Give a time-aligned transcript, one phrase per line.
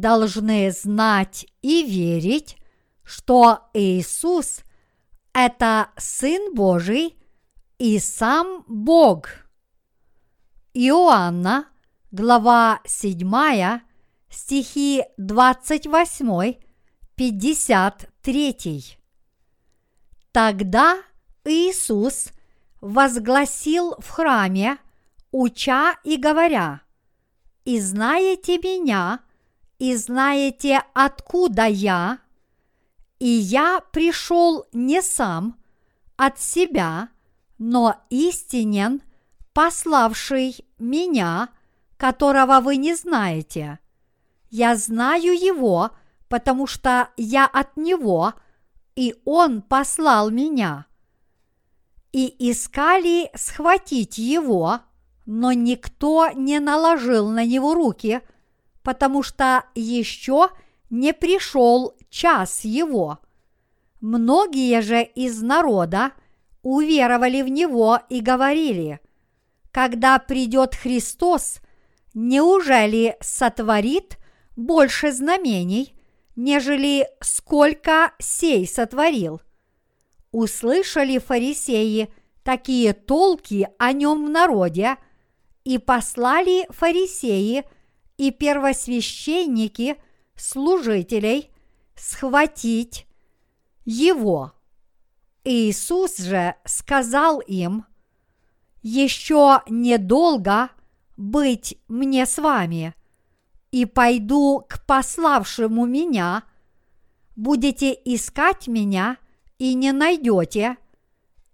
[0.00, 2.56] должны знать и верить,
[3.04, 4.60] что Иисус–
[5.32, 7.16] это Сын Божий
[7.78, 9.28] и сам Бог.
[10.74, 11.66] Иоанна,
[12.10, 13.80] глава 7,
[14.28, 16.54] стихи 28,
[17.14, 18.98] 53.
[20.32, 21.02] Тогда
[21.44, 22.28] Иисус
[22.80, 24.78] возгласил в храме,
[25.32, 26.82] уча и говоря,
[27.64, 29.20] «И знаете меня,
[29.80, 32.18] и знаете, откуда я,
[33.18, 35.58] и я пришел не сам
[36.16, 37.08] от себя,
[37.56, 39.00] но истинен,
[39.54, 41.48] пославший меня,
[41.96, 43.78] которого вы не знаете.
[44.50, 45.92] Я знаю его,
[46.28, 48.34] потому что я от него,
[48.96, 50.84] и он послал меня.
[52.12, 54.80] И искали схватить его,
[55.24, 58.20] но никто не наложил на него руки,
[58.82, 60.48] потому что еще
[60.88, 63.18] не пришел час его.
[64.00, 66.12] Многие же из народа
[66.62, 69.00] уверовали в него и говорили,
[69.70, 71.60] когда придет Христос,
[72.14, 74.18] неужели сотворит
[74.56, 75.94] больше знамений,
[76.34, 79.40] нежели сколько сей сотворил?
[80.32, 84.96] Услышали фарисеи такие толки о нем в народе,
[85.64, 87.64] и послали фарисеи
[88.20, 89.96] и первосвященники
[90.36, 91.50] служителей
[91.96, 93.06] схватить
[93.86, 94.52] его.
[95.42, 97.86] Иисус же сказал им,
[98.82, 100.68] «Еще недолго
[101.16, 102.94] быть мне с вами,
[103.70, 106.42] и пойду к пославшему меня,
[107.36, 109.16] будете искать меня
[109.56, 110.76] и не найдете,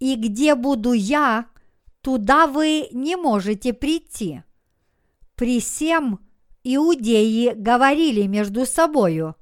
[0.01, 1.47] и где буду я,
[2.01, 4.43] туда вы не можете прийти».
[5.37, 6.26] При всем
[6.75, 9.37] иудеи говорили между собою,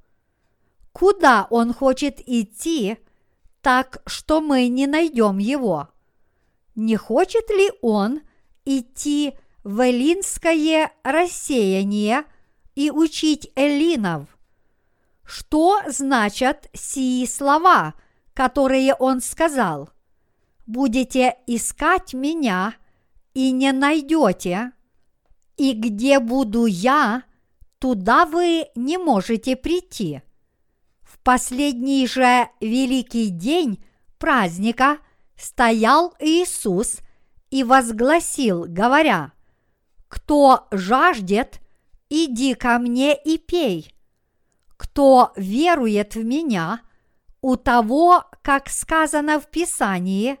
[0.93, 2.97] куда он хочет идти,
[3.61, 5.89] так что мы не найдем его.
[6.75, 8.21] Не хочет ли он
[8.63, 12.25] идти в эллинское рассеяние
[12.75, 14.37] и учить эллинов?
[15.23, 17.95] Что значат сии слова,
[18.35, 19.89] которые он сказал?
[20.67, 22.75] Будете искать меня
[23.33, 24.73] и не найдете,
[25.57, 27.23] и где буду я,
[27.79, 30.21] туда вы не можете прийти.
[31.01, 33.83] В последний же великий день
[34.17, 34.97] праздника
[35.37, 36.99] стоял Иисус
[37.49, 39.33] и возгласил, говоря,
[40.07, 41.59] «Кто жаждет,
[42.09, 43.93] иди ко мне и пей.
[44.77, 46.81] Кто верует в меня,
[47.41, 50.37] у того, как сказано в Писании,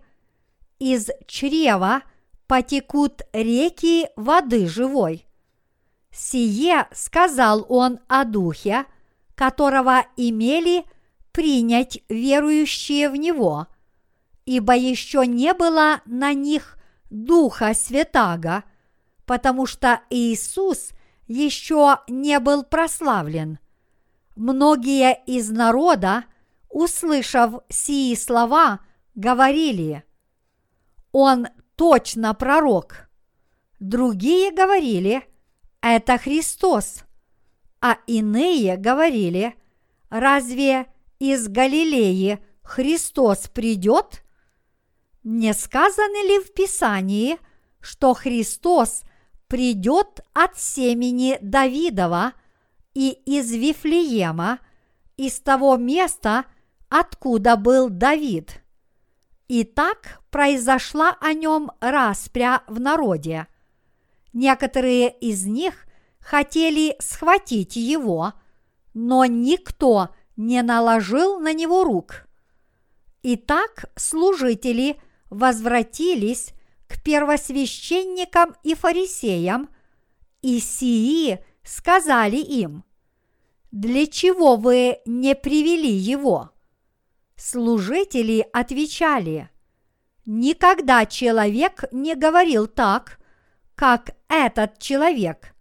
[0.79, 2.01] из чрева
[2.47, 5.25] потекут реки воды живой.
[6.11, 8.85] Сие сказал он о Духе,
[9.35, 10.85] которого имели
[11.31, 13.67] принять верующие в Него,
[14.45, 16.77] ибо еще не было на них
[17.09, 18.63] Духа Святаго,
[19.25, 20.91] потому что Иисус
[21.27, 23.59] еще не был прославлен.
[24.35, 26.25] Многие из народа,
[26.69, 28.79] услышав сии слова,
[29.15, 30.03] говорили,
[31.11, 33.09] «Он точно пророк».
[33.79, 35.23] Другие говорили,
[35.81, 37.03] «Это Христос»,
[37.81, 39.55] а иные говорили,
[40.09, 40.87] «Разве
[41.19, 44.23] из Галилеи Христос придет?»
[45.23, 47.39] Не сказано ли в Писании,
[47.81, 49.01] что Христос
[49.47, 52.33] придет от семени Давидова
[52.93, 54.59] и из Вифлеема,
[55.17, 56.45] из того места,
[56.89, 58.61] откуда был Давид?
[59.47, 63.47] И так произошла о нем распря в народе.
[64.33, 65.85] Некоторые из них
[66.19, 68.33] хотели схватить его,
[68.93, 72.27] но никто не наложил на него рук.
[73.21, 74.99] Итак, служители
[75.29, 76.53] возвратились
[76.87, 79.69] к первосвященникам и фарисеям,
[80.41, 82.83] и сии сказали им,
[83.71, 86.51] «Для чего вы не привели его?»
[87.37, 89.49] Служители отвечали,
[90.25, 93.19] «Никогда человек не говорил так,
[93.75, 95.53] как этот человек».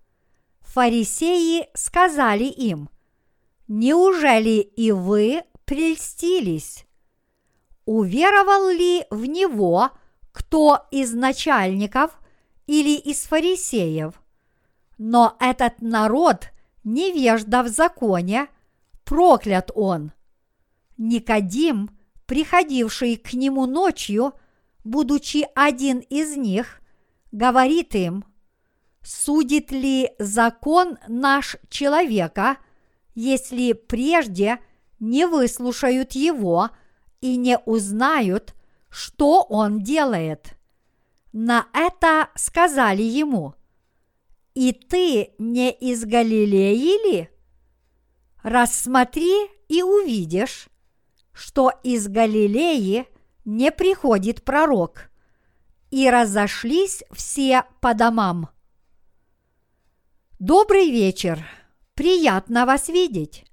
[0.61, 2.89] Фарисеи сказали им,
[3.67, 6.87] «Неужели и вы прельстились?
[7.87, 9.91] Уверовал ли в него
[10.33, 12.19] кто из начальников
[12.67, 14.15] или из фарисеев?
[14.97, 16.51] Но этот народ
[16.85, 18.47] невежда в законе,
[19.05, 20.14] проклят он».
[20.97, 21.91] Никодим,
[22.27, 24.35] приходивший к нему ночью,
[24.85, 26.81] будучи один из них,
[27.33, 28.25] говорит им,
[29.03, 32.59] судит ли закон наш человека,
[33.15, 34.59] если прежде
[35.01, 36.71] не выслушают его
[37.21, 38.55] и не узнают,
[38.89, 40.57] что он делает?
[41.33, 43.55] На это сказали ему,
[44.55, 47.29] «И ты не из Галилеи ли?
[48.45, 49.33] Рассмотри
[49.69, 50.69] и увидишь,
[51.35, 53.07] что из Галилеи
[53.45, 55.11] не приходит пророк».
[55.91, 58.49] И разошлись все по домам.
[60.41, 61.47] Добрый вечер!
[61.95, 63.45] Приятно вас видеть!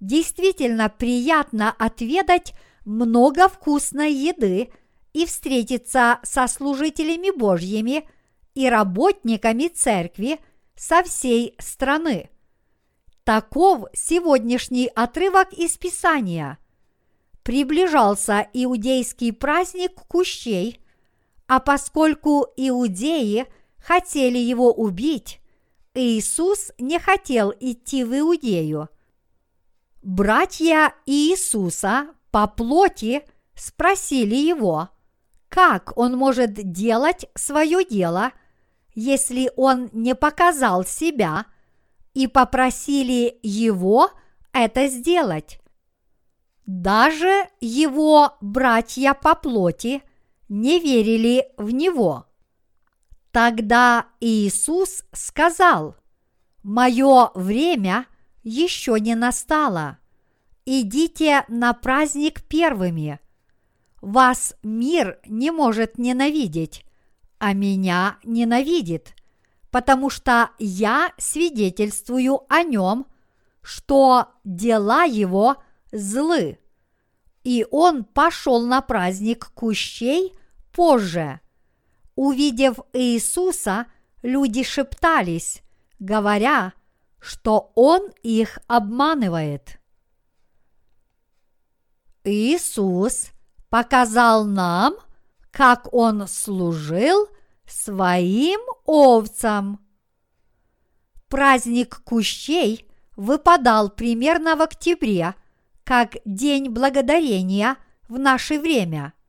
[0.00, 4.72] Действительно приятно отведать много вкусной еды
[5.12, 8.08] и встретиться со служителями Божьими
[8.54, 10.40] и работниками церкви
[10.74, 12.30] со всей страны.
[13.24, 16.58] Таков сегодняшний отрывок из Писания.
[17.42, 20.80] Приближался иудейский праздник Кущей,
[21.48, 23.46] а поскольку иудеи
[23.78, 25.40] хотели его убить,
[25.94, 28.88] Иисус не хотел идти в Иудею.
[30.02, 33.22] Братья Иисуса по плоти
[33.54, 34.88] спросили его,
[35.48, 38.32] как он может делать свое дело,
[38.94, 41.46] если он не показал себя,
[42.14, 44.10] и попросили его
[44.52, 45.61] это сделать.
[46.66, 50.02] Даже его братья по плоти
[50.48, 52.26] не верили в него.
[53.32, 55.96] Тогда Иисус сказал,
[56.62, 58.06] «Мое время
[58.42, 59.98] еще не настало.
[60.64, 63.18] Идите на праздник первыми.
[64.00, 66.84] Вас мир не может ненавидеть,
[67.38, 69.14] а меня ненавидит,
[69.70, 73.06] потому что я свидетельствую о нем,
[73.62, 75.56] что дела его
[75.92, 76.58] злы.
[77.44, 80.34] И он пошел на праздник кущей
[80.72, 81.40] позже–
[82.14, 83.86] Увидев Иисуса,
[84.22, 85.62] люди шептались,
[85.98, 86.74] говоря,
[87.18, 89.80] что Он их обманывает.
[92.24, 93.30] Иисус
[93.70, 94.94] показал нам,
[95.50, 97.28] как Он служил
[97.66, 99.80] своим овцам.
[101.28, 102.86] Праздник кущей
[103.16, 105.34] выпадал примерно в октябре,
[105.84, 107.76] как День благодарения
[108.08, 109.14] в наше время–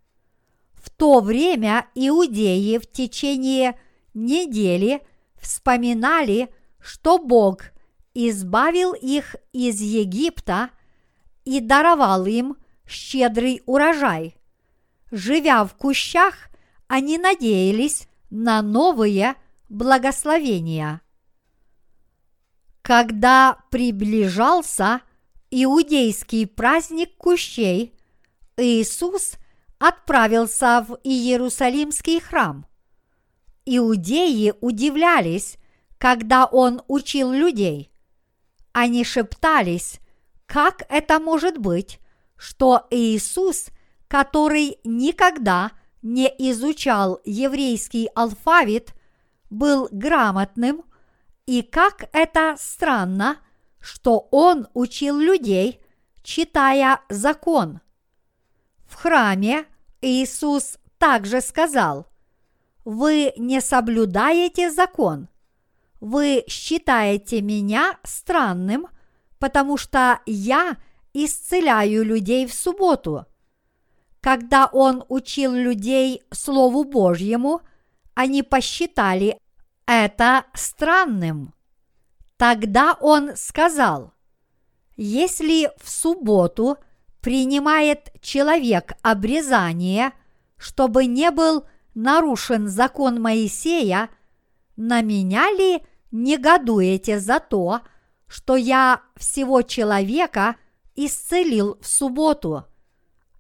[0.84, 3.80] в то время иудеи в течение
[4.14, 5.02] недели
[5.38, 7.72] вспоминали, что Бог
[8.14, 10.72] избавил их из Египта
[11.46, 14.36] и даровал им щедрый урожай.
[15.10, 16.50] Живя в кущах,
[16.88, 19.36] они надеялись на новые
[19.70, 21.00] благословения.
[22.82, 25.00] Когда приближался
[25.54, 27.94] иудейский праздник кущей,
[28.58, 29.34] Иисус
[29.78, 32.66] отправился в Иерусалимский храм.
[33.66, 35.58] Иудеи удивлялись,
[36.00, 37.92] когда он учил людей.
[38.72, 40.00] Они шептались,
[40.48, 42.00] как это может быть,
[42.36, 43.68] что Иисус,
[44.08, 45.72] который никогда
[46.02, 48.94] не изучал еврейский алфавит,
[49.52, 50.84] был грамотным,
[51.46, 53.38] и как это странно,
[53.84, 55.82] что он учил людей,
[56.24, 57.82] читая закон.
[58.86, 59.66] В храме
[60.02, 62.08] Иисус также сказал,
[62.86, 65.28] «Вы не соблюдаете закон.
[66.00, 68.88] Вы считаете меня странным,
[69.38, 70.78] потому что я
[71.14, 73.26] исцеляю людей в субботу».
[74.22, 77.62] Когда он учил людей Слову Божьему,
[78.14, 79.38] они посчитали
[79.86, 81.54] это странным.
[82.44, 84.14] Тогда он сказал,
[84.98, 86.78] если в субботу–
[87.24, 90.12] принимает человек обрезание,
[90.58, 94.10] чтобы не был нарушен закон Моисея,
[94.76, 95.82] на меня ли
[96.12, 97.80] негодуете за то,
[98.28, 100.58] что я всего человека
[100.96, 102.66] исцелил в субботу?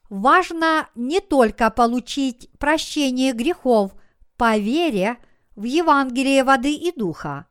[0.09, 3.95] Важно не только получить прощение грехов
[4.35, 5.15] по вере
[5.55, 7.47] в Евангелие воды и духа.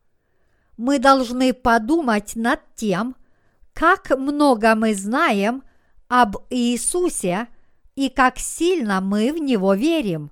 [0.77, 3.17] Мы должны подумать над тем,
[3.73, 5.63] как много мы знаем
[6.09, 7.49] об Иисусе
[7.95, 10.31] и как сильно мы в Него верим.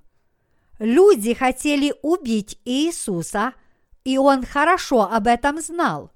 [0.79, 3.53] Люди хотели убить Иисуса,
[4.03, 6.11] и Он хорошо об этом знал.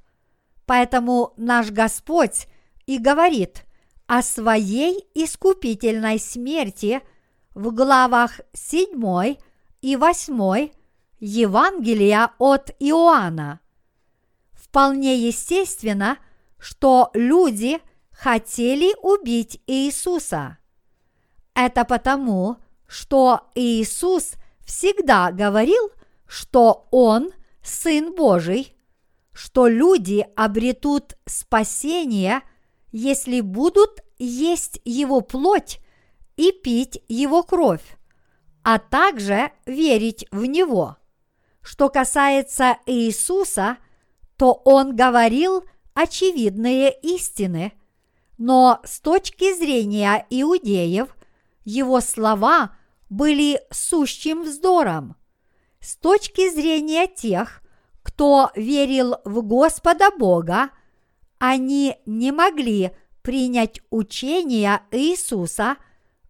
[0.65, 2.47] Поэтому наш Господь
[2.85, 3.63] и говорит
[4.07, 7.01] о своей искупительной смерти
[7.53, 9.35] в главах 7
[9.81, 10.69] и 8
[11.19, 13.59] Евангелия от Иоанна.
[14.69, 16.17] Вполне естественно,
[16.59, 17.79] что люди
[18.11, 20.57] хотели убить Иисуса.
[21.53, 24.33] Это потому, что Иисус
[24.65, 25.91] всегда говорил,
[26.27, 27.31] что Он
[27.63, 28.75] Сын Божий,
[29.33, 32.41] что люди обретут спасение,
[32.91, 35.79] если будут есть Его плоть
[36.35, 37.97] и пить Его кровь,
[38.63, 40.97] а также верить в Него.
[41.61, 43.77] Что касается Иисуса,
[44.37, 45.63] то Он говорил
[45.93, 47.73] очевидные истины,
[48.37, 51.15] но с точки зрения иудеев
[51.65, 52.77] Его слова
[53.09, 55.15] были сущим вздором.
[55.79, 57.61] С точки зрения тех,
[58.03, 60.69] кто верил в Господа Бога,
[61.39, 62.91] они не могли
[63.21, 65.77] принять учение Иисуса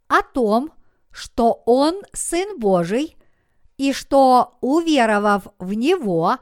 [0.08, 0.72] о том,
[1.12, 3.18] что Он Сын Божий,
[3.78, 6.38] и что, уверовав в Него,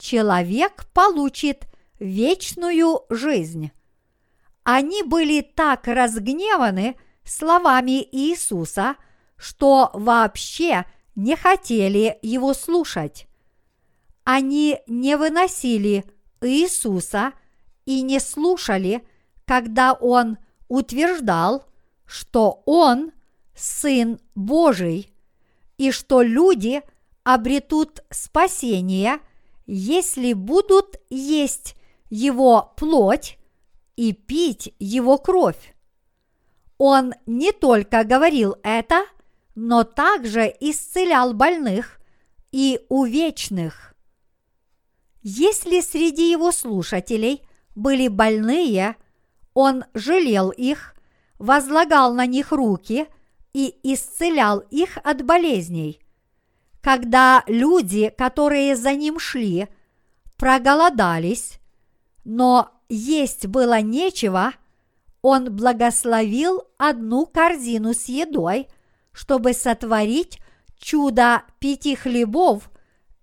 [0.00, 1.66] человек получит
[2.00, 3.70] вечную жизнь.
[4.64, 8.96] Они были так разгневаны словами Иисуса,
[9.36, 13.26] что вообще не хотели его слушать.
[14.24, 16.04] Они не выносили
[16.40, 17.32] Иисуса
[17.84, 19.06] и не слушали,
[19.44, 20.38] когда Он
[20.68, 21.64] утверждал,
[22.06, 23.12] что Он
[23.54, 25.12] Сын Божий,
[25.76, 26.82] и что люди
[27.24, 29.20] обретут спасение,
[29.72, 31.76] если будут есть
[32.08, 33.38] Его плоть
[33.94, 35.76] и пить Его кровь.
[36.76, 39.04] Он не только говорил это,
[39.54, 42.00] но также исцелял больных
[42.50, 43.94] и увечных.
[45.22, 47.42] Если среди его слушателей
[47.76, 48.96] были больные,
[49.54, 50.96] он жалел их,
[51.38, 53.06] возлагал на них руки
[53.52, 56.00] и исцелял их от болезней.
[56.80, 59.68] Когда люди, которые за ним шли,
[60.36, 61.60] проголодались,
[62.24, 64.52] но есть было нечего,
[65.22, 68.68] он благословил одну корзину с едой,
[69.12, 70.40] чтобы сотворить
[70.78, 72.70] чудо пяти хлебов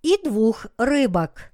[0.04, 1.52] и двух рыбок.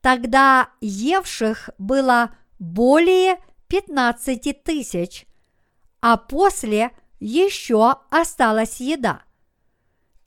[0.00, 5.26] Тогда евших было более пятнадцати тысяч,
[6.00, 9.22] а после еще осталась еда.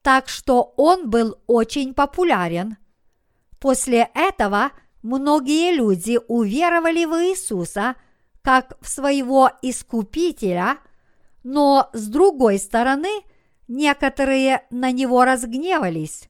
[0.01, 2.77] Так что он был очень популярен.
[3.59, 4.71] После этого
[5.03, 7.95] многие люди уверовали в Иисуса
[8.41, 10.79] как в своего искупителя,
[11.43, 13.21] но с другой стороны,
[13.67, 16.27] некоторые на него разгневались.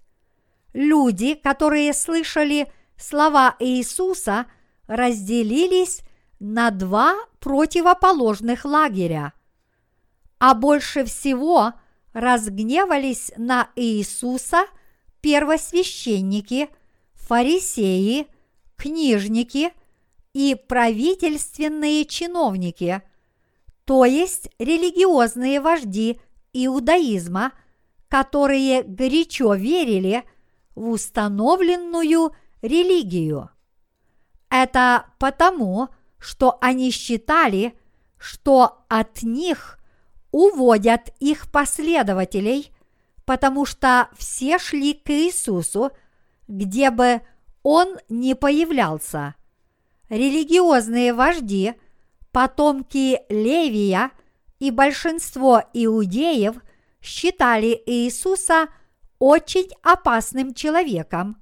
[0.74, 4.46] Люди, которые слышали слова Иисуса,
[4.88, 6.02] разделились
[6.40, 9.34] на два противоположных лагеря.
[10.40, 11.74] А больше всего
[12.14, 14.66] разгневались на Иисуса
[15.22, 16.70] первосвященники,
[17.14, 18.28] фарисеи,
[18.76, 19.74] книжники
[20.34, 23.02] и правительственные чиновники,
[23.86, 26.20] то есть религиозные вожди
[26.54, 27.54] иудаизма,
[28.08, 30.24] которые горячо верили
[30.76, 33.50] в установленную религию.
[34.50, 37.78] Это потому, что они считали,
[38.18, 39.80] что от них
[40.32, 42.72] уводят их последователей,
[43.26, 45.92] потому что все шли к Иисусу,
[46.48, 47.22] где бы
[47.64, 49.36] он не появлялся.
[50.10, 51.74] Религиозные вожди,
[52.32, 54.12] потомки Левия
[54.60, 56.56] и большинство иудеев
[57.02, 58.68] считали Иисуса
[59.20, 61.42] очень опасным человеком,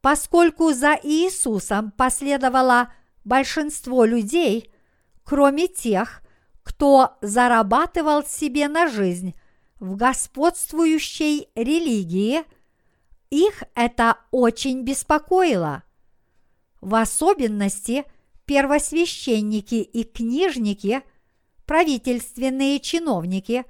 [0.00, 2.92] Поскольку за Иисусом последовало
[3.24, 4.70] большинство людей,
[5.24, 6.22] кроме тех,
[6.68, 9.34] кто зарабатывал себе на жизнь
[9.80, 12.42] в господствующей религии,
[13.30, 15.82] их это очень беспокоило.
[16.82, 18.04] В особенности
[18.44, 21.00] первосвященники и книжники,
[21.64, 23.64] правительственные чиновники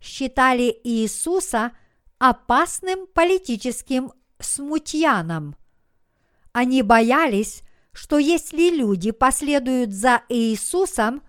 [0.00, 1.72] считали Иисуса
[2.20, 5.56] опасным политическим смутьяном–
[6.52, 11.20] Они боялись, что если люди последуют за Иисусом,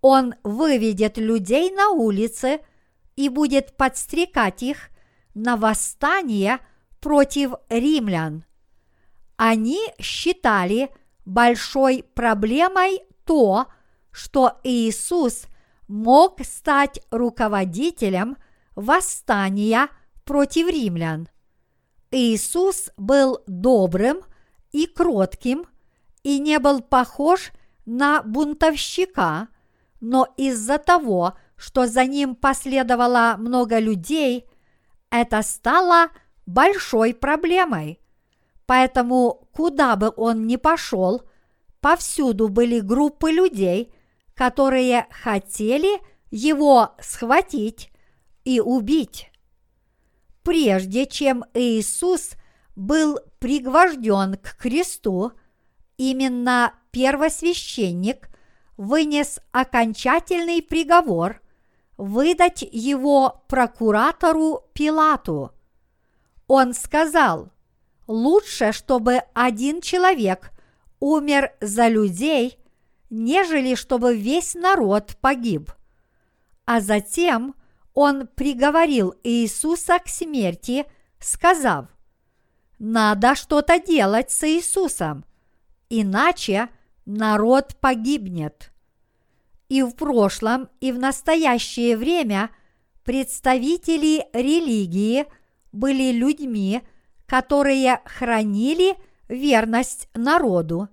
[0.00, 2.60] Он выведет людей на улицы
[3.16, 4.90] и будет подстрекать их
[5.34, 6.60] на восстание
[7.00, 8.44] против римлян.
[9.36, 10.90] Они считали
[11.24, 13.66] большой проблемой то,
[14.10, 15.46] что Иисус
[15.86, 18.36] мог стать руководителем
[18.74, 19.88] восстания
[20.24, 21.28] против римлян.
[22.10, 24.20] Иисус был добрым
[24.72, 25.66] и кротким
[26.22, 27.52] и не был похож
[27.86, 29.48] на бунтовщика,
[30.00, 34.48] но из-за того, что за ним последовало много людей,
[35.10, 36.08] это стало
[36.46, 38.00] большой проблемой.
[38.66, 41.22] Поэтому, куда бы он ни пошел,
[41.80, 43.92] повсюду были группы людей,
[44.34, 46.00] которые хотели
[46.30, 47.90] его схватить
[48.44, 49.30] и убить.
[50.42, 52.32] Прежде чем Иисус
[52.76, 55.32] был пригвожден к кресту,
[55.96, 58.28] именно первосвященник
[58.78, 61.42] вынес окончательный приговор
[61.98, 65.52] выдать его прокуратору Пилату.
[66.46, 67.50] Он сказал,
[68.06, 70.52] лучше, чтобы один человек
[71.00, 72.56] умер за людей,
[73.10, 75.72] нежели чтобы весь народ погиб.
[76.64, 77.56] А затем
[77.94, 80.86] он приговорил Иисуса к смерти,
[81.18, 81.86] сказав,
[82.78, 85.24] надо что-то делать с Иисусом,
[85.88, 86.68] иначе
[87.08, 88.70] народ погибнет.
[89.68, 92.50] И в прошлом, и в настоящее время
[93.02, 95.26] представители религии
[95.72, 96.82] были людьми,
[97.26, 98.94] которые хранили
[99.28, 100.88] верность народу.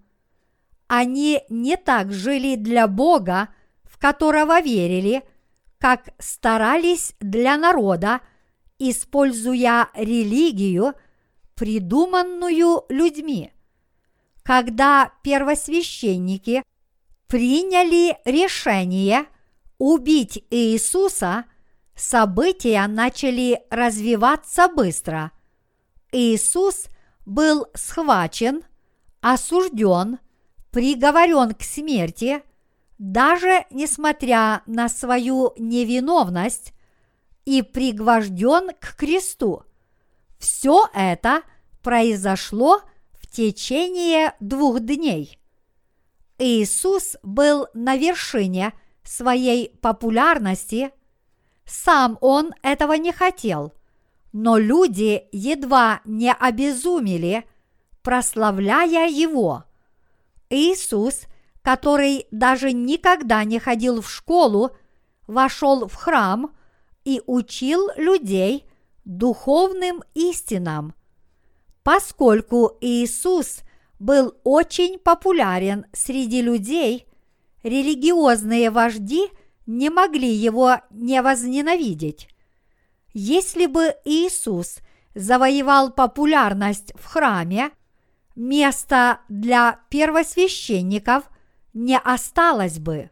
[0.88, 3.50] Они не так жили для Бога,
[3.84, 5.24] в которого верили,
[5.80, 8.22] как старались для народа,
[8.80, 10.94] используя религию,
[11.56, 13.52] придуманную людьми.
[14.46, 16.62] Когда первосвященники
[17.28, 19.26] приняли решение
[19.80, 21.46] убить Иисуса,
[21.96, 25.32] события начали развиваться быстро.
[26.12, 26.90] Иисус
[27.26, 28.62] был схвачен,
[29.20, 30.20] осужден,
[30.70, 32.44] приговорен к смерти,
[33.00, 36.72] даже несмотря на свою невиновность,
[37.46, 39.64] и пригвожден к кресту.
[40.38, 41.42] Все это
[41.82, 42.82] произошло
[43.36, 45.38] течение двух дней.
[46.38, 50.92] Иисус был на вершине своей популярности,
[51.66, 53.74] сам он этого не хотел–
[54.38, 57.46] но люди едва не обезумели,
[58.02, 59.64] прославляя Его.
[60.50, 61.22] Иисус,
[61.62, 64.76] который даже никогда не ходил в школу,
[65.26, 66.54] вошел в храм
[67.06, 68.68] и учил людей
[69.06, 70.94] духовным истинам.
[71.86, 73.60] Поскольку Иисус
[74.00, 77.06] был очень популярен среди людей,
[77.62, 79.30] религиозные вожди
[79.68, 82.28] не могли его не возненавидеть.
[83.14, 84.80] Если бы Иисус
[85.14, 87.70] завоевал популярность в храме,
[88.36, 91.30] места для первосвященников
[91.76, 93.12] не осталось бы.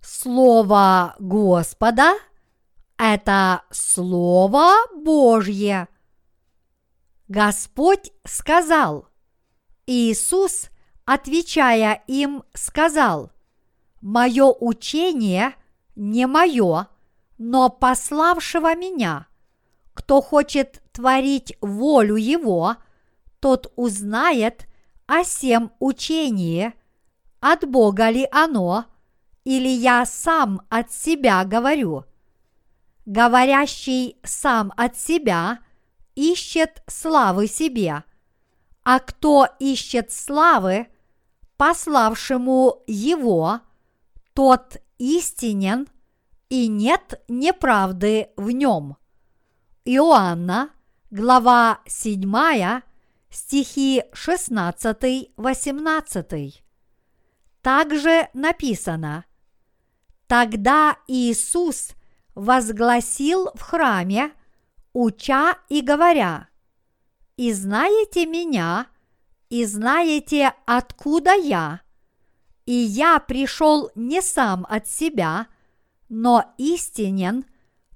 [0.00, 2.14] Слово Господа–
[2.98, 5.88] это Слово Божье.
[7.28, 9.08] Господь сказал,
[9.86, 10.70] Иисус,
[11.04, 13.32] отвечая им, сказал,
[14.00, 15.54] «Мое учение
[15.94, 16.88] не мое,
[17.38, 19.26] но пославшего меня.
[19.94, 22.76] Кто хочет творить волю Его,
[23.40, 24.66] тот узнает
[25.06, 26.72] о всем учении,
[27.40, 28.86] от Бога ли оно,
[29.44, 32.04] или я сам от себя говорю.
[33.04, 35.58] Говорящий сам от себя
[36.14, 38.04] ищет славы себе,
[38.84, 40.88] а кто ищет славы,
[41.56, 43.60] пославшему его,
[44.34, 45.88] тот истинен–
[46.52, 48.98] и нет неправды в нем.
[49.86, 50.68] Иоанна,
[51.10, 52.82] глава 7,
[53.30, 56.62] стихи 16-18.
[57.62, 59.24] Также написано,
[60.26, 61.92] Тогда Иисус
[62.34, 64.34] возгласил в храме,
[64.92, 66.48] уча и говоря,
[67.36, 68.86] «И знаете меня,
[69.48, 71.80] и знаете, откуда я,
[72.66, 75.46] и я пришел не сам от себя,
[76.08, 77.44] но истинен,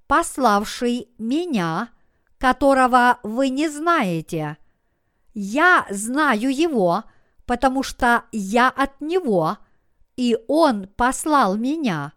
[0.07, 1.91] пославший меня,
[2.39, 4.59] которого вы не знаете.
[5.35, 7.05] Я знаю его,
[7.45, 9.59] потому что я от него,
[10.17, 12.13] и он послал меня.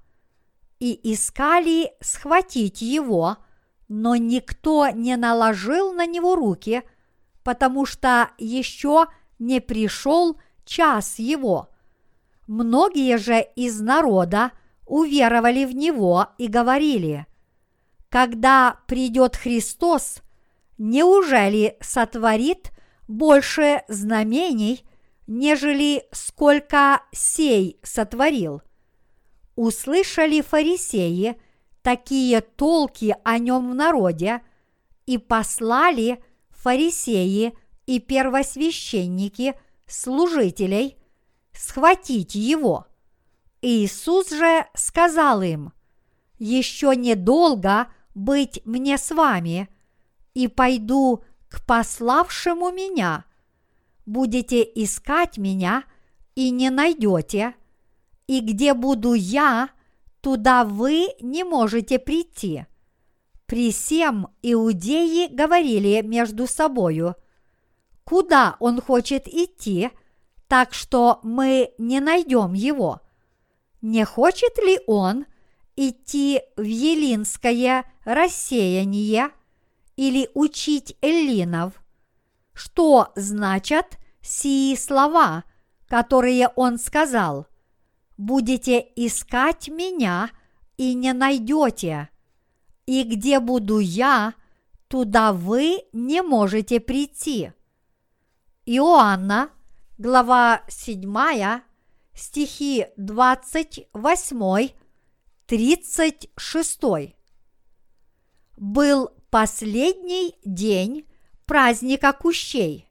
[0.80, 3.38] И искали схватить его,
[3.89, 6.84] но никто не наложил на него руки,
[7.43, 9.08] потому что еще
[9.39, 11.69] не пришел час его.
[12.47, 14.52] Многие же из народа
[14.86, 17.25] уверовали в него и говорили,
[18.10, 20.21] когда придет Христос,
[20.78, 22.71] неужели сотворит
[23.08, 24.84] больше знамений,
[25.28, 28.62] нежели сколько сей сотворил?
[29.56, 31.39] Услышали фарисеи
[31.82, 34.42] такие толки о нем в народе
[35.06, 37.54] и послали фарисеи
[37.86, 39.56] и первосвященники
[39.88, 40.98] служителей
[41.54, 42.88] схватить его.
[43.62, 45.74] Иисус же сказал им,
[46.38, 49.70] «Еще недолго быть мне с вами,
[50.34, 53.26] и пойду к пославшему меня.
[54.06, 55.84] Будете искать меня
[56.36, 57.56] и не найдете,
[58.28, 59.70] и где буду я,
[60.22, 62.66] туда вы не можете прийти».
[63.50, 67.16] При всем иудеи говорили между собою,
[68.04, 69.90] куда он хочет идти,
[70.48, 73.02] так что мы не найдем его.
[73.82, 75.26] Не хочет ли он
[75.76, 79.32] идти в елинское рассеяние
[79.96, 81.74] или учить эллинов?
[82.54, 85.44] Что значат сии слова,
[85.88, 87.48] которые он сказал?
[88.20, 90.30] Будете искать меня
[90.76, 92.10] и не найдете
[92.90, 94.34] и где буду я,
[94.88, 97.54] туда вы не можете прийти.
[98.66, 99.52] Иоанна,
[100.00, 101.62] глава 7,
[102.16, 104.70] стихи 28,
[105.46, 106.80] 36.
[108.58, 111.06] Был последний день
[111.46, 112.90] праздника кущей.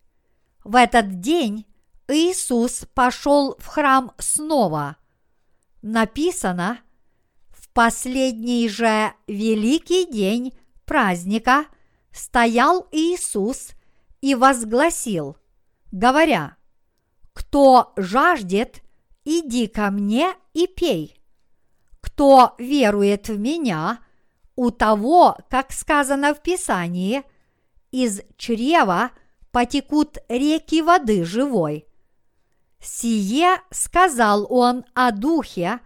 [0.62, 1.66] В этот день
[2.06, 4.97] Иисус пошел в храм снова.
[5.90, 6.80] Написано–
[7.78, 10.52] последний же великий день
[10.84, 11.64] праздника
[12.10, 13.70] стоял Иисус
[14.20, 15.36] и возгласил,
[15.92, 16.56] говоря,
[17.32, 18.82] «Кто жаждет,
[19.24, 21.22] иди ко мне и пей.
[22.00, 24.00] Кто верует в меня,
[24.56, 27.22] у того, как сказано в Писании,
[27.92, 29.12] из чрева
[29.52, 31.87] потекут реки воды живой».
[32.80, 35.80] Сие сказал он о Духе,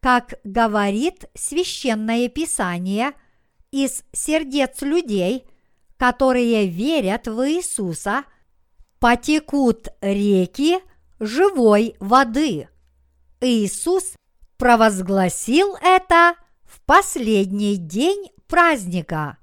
[0.00, 3.12] Как говорит священное Писание,
[3.70, 5.44] из сердец людей,
[5.98, 8.24] которые верят в Иисуса,
[8.98, 10.78] потекут реки
[11.22, 12.68] живой воды.
[13.40, 14.14] Иисус
[14.56, 19.38] провозгласил это в последний день праздника.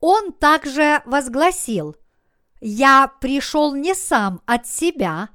[0.00, 1.96] Он также возгласил,
[2.60, 5.28] «Я пришел не сам от себя,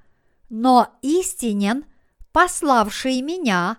[0.50, 1.86] но истинен,
[2.32, 3.78] пославший меня,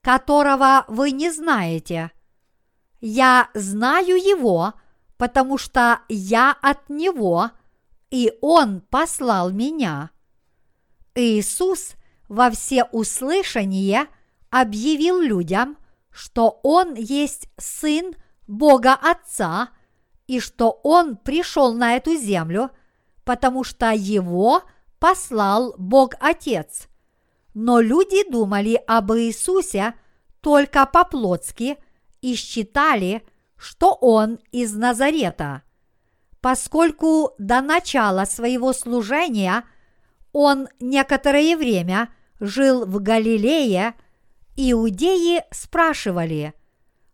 [0.00, 2.10] которого вы не знаете.
[3.00, 4.74] Я знаю его,
[5.16, 7.50] потому что я от него,
[8.10, 10.10] и он послал меня».
[11.16, 11.96] Иисус
[12.28, 14.06] во всеуслышание
[14.50, 15.76] объявил людям–
[16.16, 18.14] что Он есть Сын
[18.46, 19.68] Бога Отца
[20.26, 22.70] и что Он пришел на эту землю,
[23.24, 24.62] потому что Его
[24.98, 26.88] послал Бог Отец.
[27.52, 29.94] Но люди думали об Иисусе
[30.40, 31.76] только по-плотски
[32.22, 33.22] и считали,
[33.58, 35.62] что Он из Назарета.
[36.40, 39.64] Поскольку до начала своего служения
[40.38, 43.94] Он некоторое время жил в Галилее–
[44.56, 46.54] иудеи спрашивали,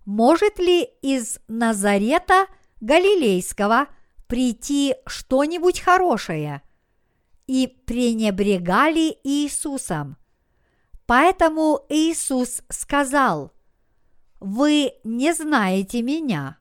[0.04, 2.46] может ли из Назарета
[2.80, 3.88] Галилейского
[4.26, 6.62] прийти что-нибудь хорошее,
[7.46, 10.16] и пренебрегали Иисусом.
[11.06, 13.52] Поэтому Иисус сказал,
[14.40, 16.58] «Вы не знаете меня».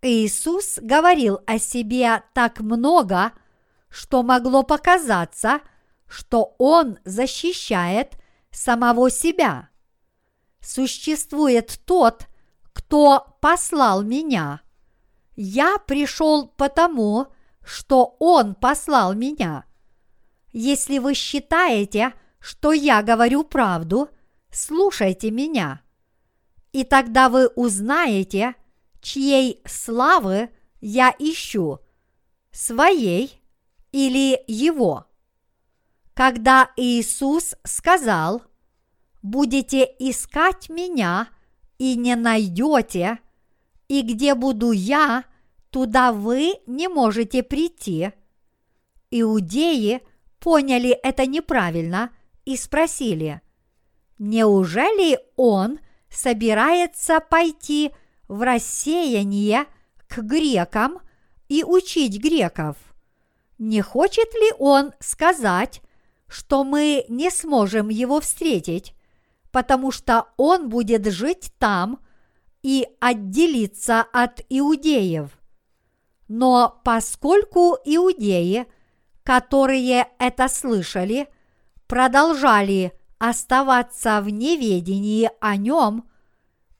[0.00, 3.32] Иисус говорил о себе так много,
[3.90, 5.60] что могло показаться,
[6.06, 8.14] что Он защищает
[8.50, 9.68] самого себя
[10.60, 12.26] существует тот,
[12.72, 14.60] кто послал меня.
[15.34, 17.28] Я пришел потому,
[17.64, 19.64] что Он послал меня.
[20.52, 24.08] Если вы считаете, что я говорю правду,
[24.50, 25.82] слушайте меня.
[26.72, 28.54] И тогда вы узнаете,
[29.00, 31.80] чьей славы я ищу,
[32.52, 33.37] своей
[33.92, 35.06] или его.
[36.14, 38.42] Когда Иисус сказал,
[39.22, 41.28] будете искать меня
[41.78, 43.18] и не найдете,
[43.88, 45.24] и где буду я,
[45.70, 48.12] туда вы не можете прийти.
[49.10, 50.02] Иудеи
[50.40, 52.10] поняли это неправильно
[52.44, 53.40] и спросили,
[54.18, 55.78] неужели он
[56.10, 57.92] собирается пойти
[58.28, 59.66] в рассеяние
[60.06, 61.00] к грекам
[61.48, 62.76] и учить греков?
[63.58, 65.82] Не хочет ли он сказать,
[66.28, 68.94] что мы не сможем его встретить,
[69.50, 72.00] потому что он будет жить там
[72.62, 75.30] и отделиться от иудеев.
[76.28, 78.66] Но поскольку иудеи,
[79.24, 81.28] которые это слышали,
[81.86, 86.08] продолжали оставаться в неведении о нем,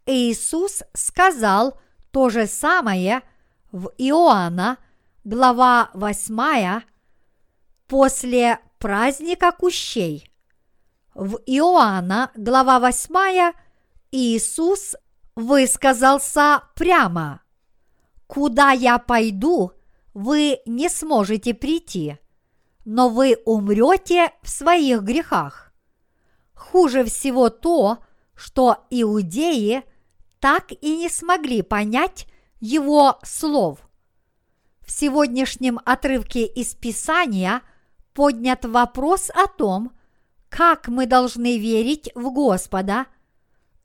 [0.06, 1.78] Иисус сказал
[2.10, 3.22] то же самое
[3.72, 4.78] в Иоанна,
[5.28, 6.80] глава 8,
[7.86, 10.32] после праздника кущей.
[11.14, 13.52] В Иоанна, глава 8,
[14.10, 14.96] Иисус
[15.36, 17.42] высказался прямо.
[18.26, 19.72] «Куда я пойду,
[20.14, 22.16] вы не сможете прийти,
[22.86, 25.74] но вы умрете в своих грехах».
[26.54, 27.98] Хуже всего то,
[28.34, 29.84] что иудеи
[30.40, 32.26] так и не смогли понять
[32.60, 33.87] его слов.
[34.88, 37.60] В сегодняшнем отрывке из Писания
[38.14, 39.92] поднят вопрос о том,
[40.48, 43.04] как мы должны верить в Господа.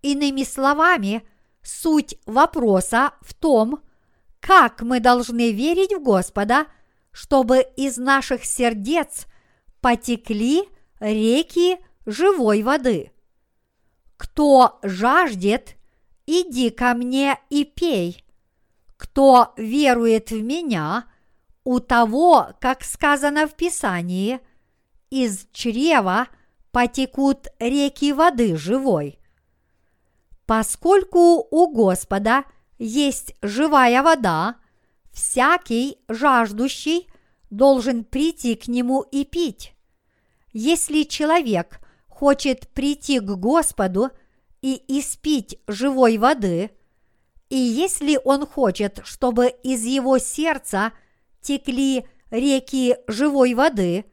[0.02, 1.28] Иными словами,
[1.62, 3.82] суть вопроса в том,
[4.40, 6.68] как мы должны верить в Господа,
[7.12, 9.28] чтобы из наших сердец
[9.82, 10.64] потекли
[11.02, 13.12] реки живой воды.
[14.16, 15.76] Кто жаждет,
[16.28, 18.23] иди ко мне и пей.
[19.04, 21.06] Кто верует в меня,
[21.66, 24.40] у того, как сказано в Писании,
[25.10, 26.28] из чрева
[26.72, 29.20] потекут реки воды живой.
[30.46, 32.46] Поскольку у Господа
[32.80, 34.56] есть живая вода,
[35.12, 37.10] всякий жаждущий
[37.50, 39.74] должен прийти к нему и пить.
[40.54, 44.12] Если человек хочет прийти к Господу
[44.62, 46.72] и испить живой воды,
[47.50, 50.92] и если он хочет, чтобы из его сердца
[51.42, 54.06] текли реки живой воды,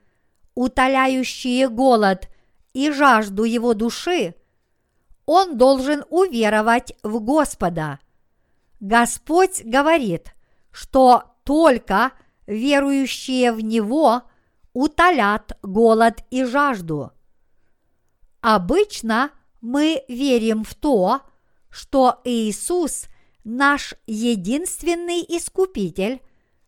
[0.55, 2.29] утоляющие голод
[2.75, 4.35] и жажду его души,
[5.25, 8.01] он должен уверовать в Господа.
[8.81, 10.35] Господь говорит,
[10.71, 12.12] что только
[12.47, 14.23] верующие в Него
[14.73, 17.12] утолят голод и жажду.
[18.40, 21.23] Обычно мы верим в то,
[21.71, 23.07] что Иисус–
[23.44, 26.22] наш единственный Искупитель,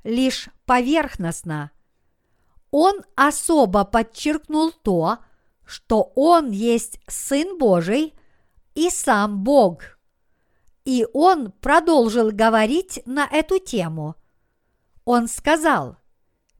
[0.04, 1.70] лишь поверхностно.
[2.70, 5.18] Он особо подчеркнул то,
[5.64, 8.14] что Он есть Сын Божий–
[8.74, 9.98] и сам Бог.
[10.84, 14.16] И он продолжил говорить на эту тему.
[15.04, 15.96] Он сказал,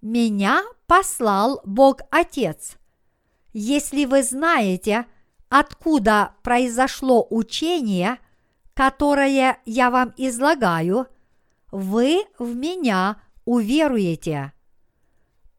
[0.00, 2.76] «Меня послал Бог Отец.
[3.52, 5.06] Если вы знаете,
[5.48, 8.18] откуда произошло учение,
[8.74, 11.06] которое я вам излагаю,
[11.70, 14.52] вы в меня уверуете».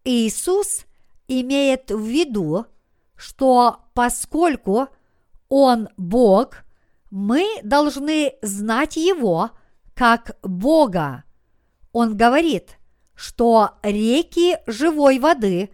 [0.04, 0.86] Иисус
[1.28, 2.65] имеет в виду,
[3.15, 4.88] что поскольку–
[5.56, 6.63] он Бог,
[7.12, 9.52] мы должны знать Его
[9.93, 11.26] как Бога.
[11.91, 12.80] Он говорит,
[13.13, 15.69] что реки живой воды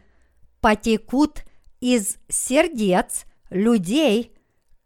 [0.60, 1.46] потекут
[1.80, 4.36] из сердец людей,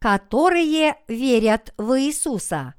[0.04, 2.74] которые верят в Иисуса.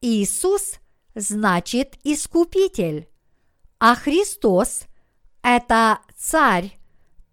[0.00, 0.74] Иисус
[1.16, 3.08] значит Искупитель,
[3.80, 4.84] а Христос–
[5.42, 6.78] это Царь,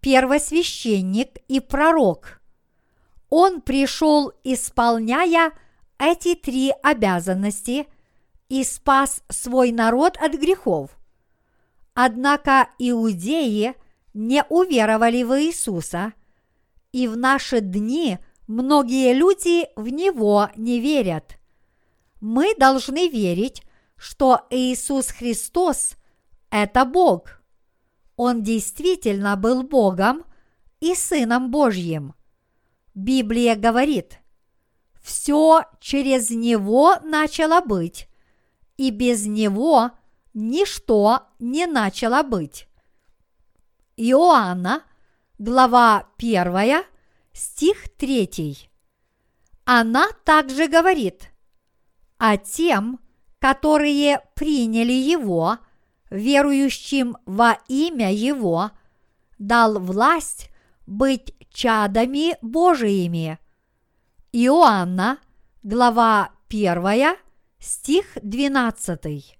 [0.01, 2.41] первосвященник и пророк–
[3.29, 5.51] он пришел, исполняя
[5.99, 7.85] эти три обязанности
[8.49, 10.97] и спас свой народ от грехов.
[11.93, 13.75] Однако иудеи
[14.15, 16.13] не уверовали в Иисуса,
[16.91, 21.37] и в наши дни многие люди в Него не верят.
[22.19, 23.61] Мы должны верить,
[23.95, 25.95] что Иисус Христос–
[26.49, 27.41] это Бог.
[28.15, 30.23] Он действительно был Богом
[30.79, 32.15] и Сыном Божьим.
[32.95, 34.19] Библия говорит,
[35.01, 38.09] все через Него начало быть,
[38.77, 39.91] и без Него
[40.33, 42.67] ничто не начало быть.
[43.95, 44.83] Иоанна,
[45.37, 46.83] глава 1,
[47.37, 48.69] стих 3.
[49.65, 51.31] Она также говорит,
[52.17, 52.99] а тем,
[53.39, 55.59] которые приняли Его,
[56.09, 58.71] верующим во имя Его,
[59.37, 60.49] дал власть
[60.87, 63.37] быть чадами Божиими.
[64.31, 65.19] Иоанна,
[65.61, 67.17] глава 1,
[67.59, 69.37] стих 12.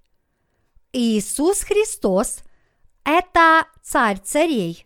[0.94, 2.40] Иисус Христос–
[3.04, 4.86] это Царь царей,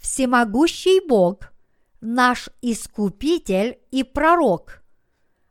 [0.00, 1.52] всемогущий Бог,
[2.00, 4.82] наш Искупитель и Пророк.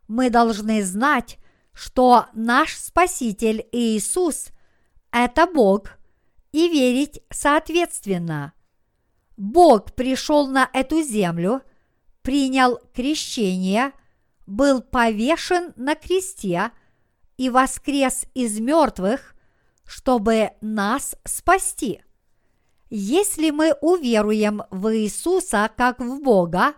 [0.08, 1.38] Мы должны знать,
[1.74, 4.50] что наш Спаситель Иисус–
[5.12, 5.98] это Бог,
[6.52, 8.54] и верить соответственно.
[9.36, 11.62] Бог пришел на эту землю,
[12.24, 13.92] принял крещение,
[14.48, 16.72] был повешен на кресте
[17.38, 19.36] и воскрес из мертвых,
[19.86, 22.02] чтобы нас спасти.
[22.90, 26.74] Если мы уверуем в Иисуса как в Бога,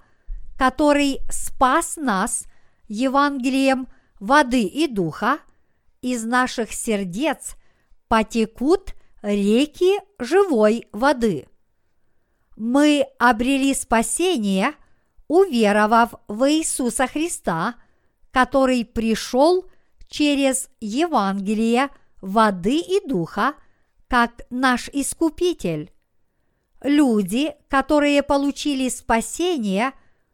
[0.58, 2.46] который спас нас
[2.88, 3.88] Евангелием
[4.20, 5.40] воды и духа,
[6.02, 7.56] из наших сердец
[8.08, 11.48] потекут реки живой воды.
[12.56, 14.74] Мы обрели спасение,
[15.28, 17.76] уверовав в Иисуса Христа,
[18.32, 19.66] который пришел
[20.08, 21.90] через Евангелие
[22.22, 23.54] воды и духа,
[24.08, 25.92] как наш Искупитель.
[26.82, 29.92] Люди, которые получили спасение,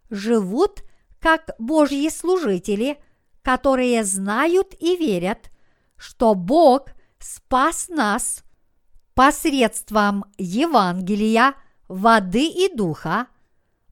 [0.10, 0.84] живут
[1.20, 3.00] как Божьи служители,
[3.42, 5.52] которые знают и верят,
[5.98, 8.44] что Бог спас нас
[9.14, 11.56] посредством Евангелия–
[11.88, 13.28] воды и духа,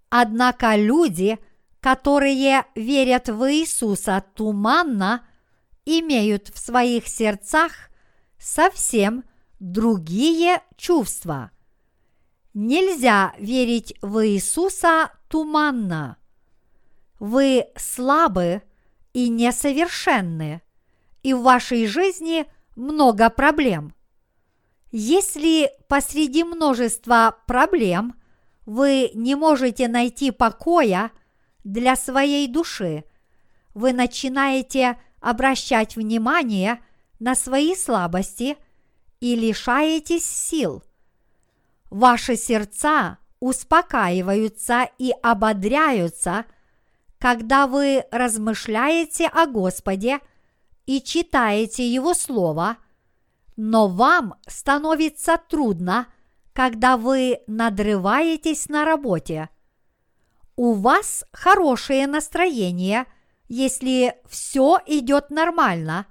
[0.10, 1.40] однако люди,
[1.80, 5.26] которые верят в Иисуса туманно,
[5.86, 7.72] имеют в своих сердцах
[8.40, 9.24] совсем
[9.60, 11.52] другие чувства.
[12.54, 16.18] Нельзя верить в Иисуса туманно.
[17.20, 18.62] Вы слабы
[19.14, 20.62] и несовершенны,
[21.24, 23.94] и в вашей жизни много проблем–
[24.96, 28.14] если посреди множества проблем
[28.68, 31.10] вы не можете найти покоя
[31.64, 33.04] для своей души,
[33.74, 36.80] вы начинаете обращать внимание
[37.20, 38.56] на свои слабости
[39.20, 40.84] и лишаетесь сил.
[41.94, 46.46] Ваши сердца успокаиваются и ободряются,
[47.20, 50.20] когда вы размышляете о Господе
[50.86, 52.78] и читаете Его Слово–
[53.56, 56.08] но вам становится трудно,
[56.54, 59.50] когда вы надрываетесь на работе.
[60.56, 63.06] У вас хорошее настроение,
[63.48, 66.06] если все идет нормально,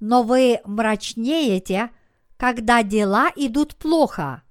[0.00, 1.90] но вы мрачнеете,
[2.36, 4.42] когда дела идут плохо.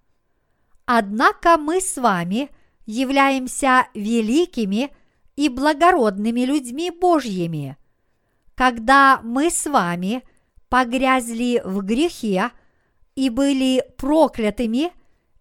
[0.85, 2.49] Однако мы с вами
[2.85, 4.95] являемся великими
[5.35, 7.77] и благородными людьми Божьими.
[8.55, 10.23] Когда мы с вами–
[10.75, 12.51] погрязли в грехе
[13.15, 14.91] и были проклятыми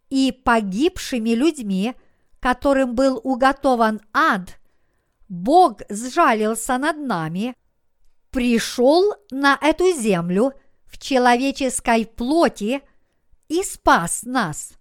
[0.08, 1.94] и погибшими людьми,
[2.38, 4.60] которым был уготован ад,
[5.28, 7.56] Бог сжалился над нами,
[8.30, 10.52] пришел на эту землю
[10.84, 12.82] в человеческой плоти
[13.48, 14.74] и спас нас.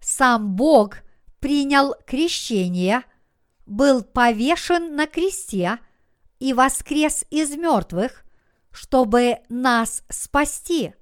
[0.00, 0.96] Сам Бог
[1.38, 3.04] принял крещение,
[3.66, 5.78] был повешен на кресте
[6.38, 8.24] и воскрес из мертвых–
[8.70, 10.94] чтобы нас спасти.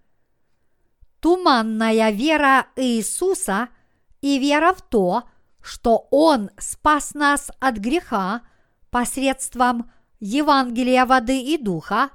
[1.21, 3.69] Туманная вера Иисуса
[4.21, 5.25] и вера в то,
[5.61, 8.43] что Он спас нас от греха
[8.91, 12.11] посредством Евангелия воды и духа,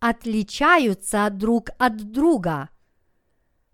[0.00, 2.68] отличаются друг от друга.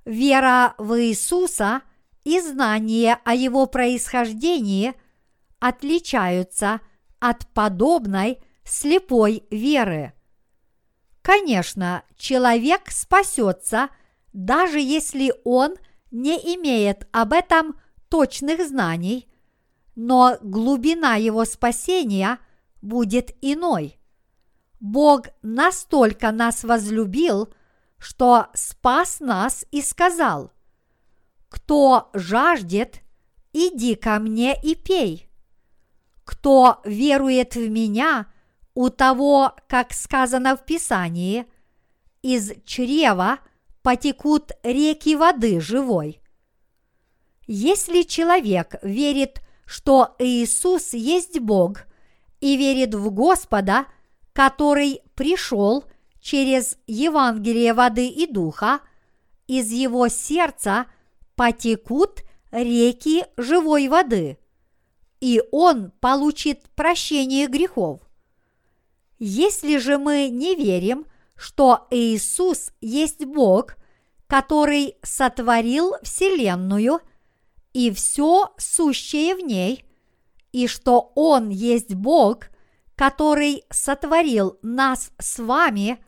[0.04, 1.82] Вера в Иисуса
[2.24, 4.94] и знание о Его происхождении
[5.60, 6.80] отличаются
[7.20, 10.12] от подобной слепой веры.
[11.22, 13.88] Конечно, человек спасется,
[14.32, 15.76] даже если он
[16.10, 19.28] не имеет об этом точных знаний,
[19.96, 22.38] но глубина его спасения
[22.82, 23.98] будет иной.
[24.80, 27.48] Бог настолько нас возлюбил,
[27.98, 30.52] что спас нас и сказал,
[31.54, 33.00] «Кто жаждет,
[33.52, 35.28] иди ко мне и пей.
[36.24, 38.26] Кто верует в меня–
[38.74, 41.46] у того, как сказано в Писании,
[42.22, 43.38] из чрева
[43.82, 46.20] потекут реки воды живой.
[47.46, 51.86] Если человек верит, что Иисус есть Бог,
[52.40, 53.86] и верит в Господа,
[54.32, 55.84] который пришел
[56.20, 58.80] через Евангелие воды и духа,
[59.46, 60.86] из его сердца
[61.36, 64.38] потекут реки живой воды,
[65.20, 68.00] и он получит прощение грехов.
[69.18, 71.06] Если же мы не верим,
[71.36, 73.76] что Иисус есть Бог,
[74.26, 77.00] который сотворил Вселенную
[77.72, 79.84] и все сущее в ней,
[80.52, 82.48] и что Он есть Бог,
[82.94, 85.98] который сотворил нас с вами,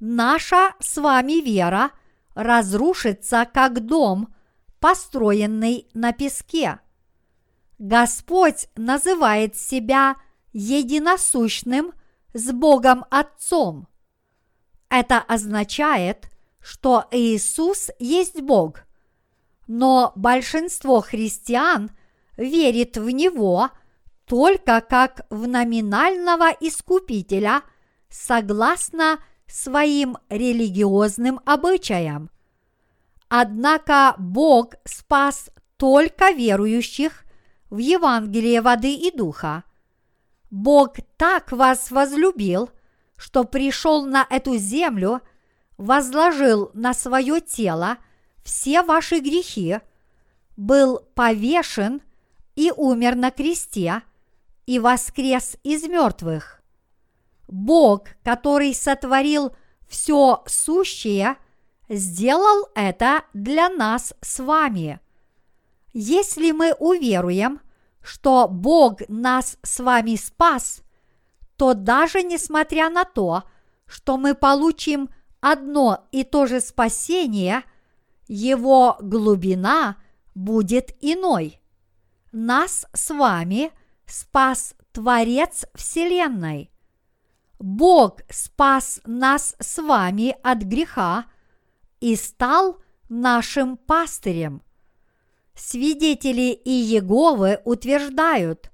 [0.00, 1.90] наша с вами вера
[2.34, 4.34] разрушится как дом,
[4.84, 6.78] построенный на песке.
[7.78, 10.16] Господь называет себя
[10.52, 11.94] единосущным
[12.34, 13.88] с Богом Отцом.
[14.90, 16.28] Это означает,
[16.60, 18.80] что Иисус есть Бог,
[19.66, 21.90] но большинство христиан
[22.36, 23.70] верит в Него–
[24.26, 27.62] только как в номинального искупителя
[28.10, 32.30] согласно своим религиозным обычаям.
[33.28, 37.24] Однако Бог спас только верующих
[37.70, 39.64] в Евангелие воды и духа.
[40.50, 42.70] Бог так вас возлюбил,
[43.16, 45.20] что пришел на эту землю,
[45.76, 47.98] возложил на свое тело
[48.44, 49.78] все ваши грехи,
[50.56, 52.02] был повешен
[52.54, 54.02] и умер на кресте–
[54.66, 56.62] и воскрес из мертвых.
[57.48, 59.54] Бог, который сотворил
[59.86, 61.36] все сущее,
[61.88, 65.00] сделал это для нас с вами.
[65.92, 67.60] Если мы уверуем,
[68.02, 70.82] что Бог нас с вами спас,
[71.56, 73.44] то даже несмотря на то,
[73.86, 75.08] что мы получим
[75.40, 77.62] одно и то же спасение,
[78.26, 79.96] его глубина
[80.34, 81.60] будет иной.
[82.32, 83.70] Нас с вами–
[84.06, 86.70] спас Творец Вселенной.
[87.58, 91.26] Бог спас нас с вами от греха
[92.04, 94.60] и стал нашим пастырем.
[95.54, 98.70] Свидетели Иеговы утверждают,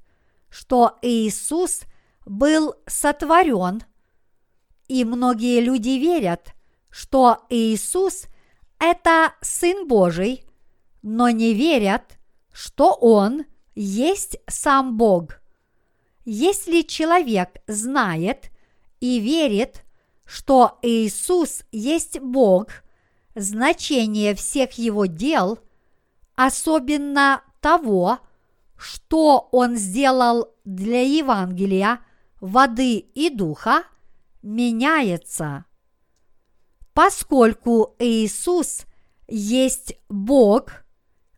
[0.49, 1.83] что Иисус
[2.27, 3.85] был сотворен,
[4.89, 6.55] и многие люди верят,
[6.91, 8.25] что Иисус–
[8.81, 10.45] это Сын Божий,
[11.03, 12.19] но не верят,
[12.53, 13.45] что Он
[13.77, 15.41] есть сам Бог.
[16.25, 18.51] Если человек знает
[18.99, 19.85] и верит,
[20.27, 22.83] что Иисус есть Бог,
[23.35, 25.59] значение всех его дел,
[26.35, 28.19] особенно того,
[28.77, 32.01] что он сделал для Евангелия
[32.41, 33.85] воды и духа,
[34.43, 35.65] меняется.
[36.95, 38.87] Поскольку Иисус
[39.29, 40.85] есть Бог,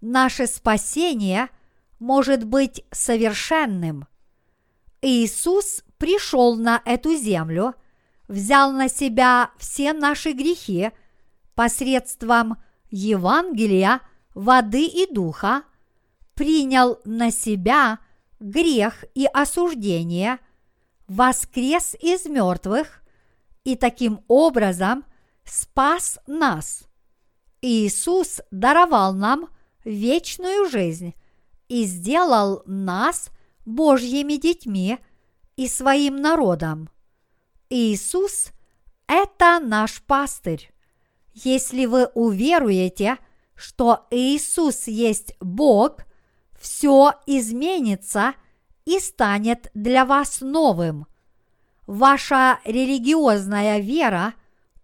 [0.01, 1.49] наше спасение–
[2.03, 4.07] может быть совершенным.
[5.03, 7.75] Иисус пришел на эту землю,
[8.27, 10.91] взял на себя все наши грехи
[11.55, 12.57] посредством
[12.91, 14.01] Евангелия,
[14.35, 15.63] воды и духа,
[16.35, 17.99] принял на себя
[18.41, 20.39] грех и осуждение,
[21.07, 23.03] воскрес из мертвых
[23.65, 25.05] и таким образом
[25.45, 26.85] спас нас.
[27.61, 29.49] Иисус даровал нам
[29.85, 31.15] вечную жизнь
[31.69, 33.31] и сделал нас
[33.65, 34.99] Божьими детьми
[35.57, 36.91] и своим народом.
[37.71, 38.51] Иисус–
[39.07, 40.72] это наш пастырь.
[41.35, 43.19] Если вы уверуете,
[43.55, 45.99] что Иисус есть Бог,
[46.61, 48.35] все изменится
[48.85, 51.07] и станет для вас новым.
[51.87, 54.35] Ваша религиозная вера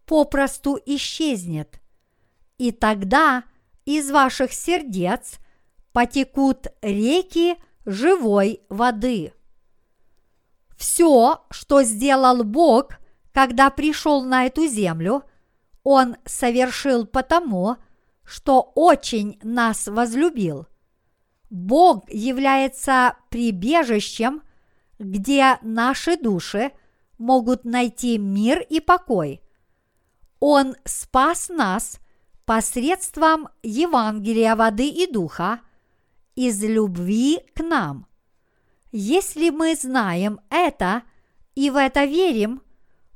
[0.07, 1.81] попросту исчезнет.
[2.57, 3.45] И тогда
[3.85, 5.39] из ваших сердец–
[5.99, 9.33] потекут реки живой воды.
[10.77, 12.99] Все, что сделал Бог,
[13.33, 15.25] когда пришел на эту землю,
[15.91, 17.79] Он совершил потому,
[18.23, 20.67] что очень нас возлюбил.
[21.49, 24.43] Бог является прибежищем,
[24.99, 26.73] где наши души
[27.17, 29.41] могут найти мир и покой.
[30.41, 32.01] Он спас нас
[32.45, 35.61] посредством Евангелия воды и духа,
[36.35, 38.07] из любви к нам.
[38.93, 41.01] Если мы знаем это
[41.55, 42.61] и в это верим,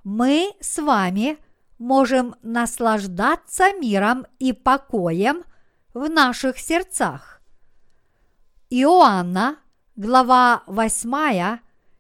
[0.05, 1.37] мы с вами
[1.83, 5.45] можем наслаждаться миром и покоем
[5.93, 7.43] в наших сердцах.
[8.71, 9.57] Иоанна,
[9.97, 11.59] глава 8,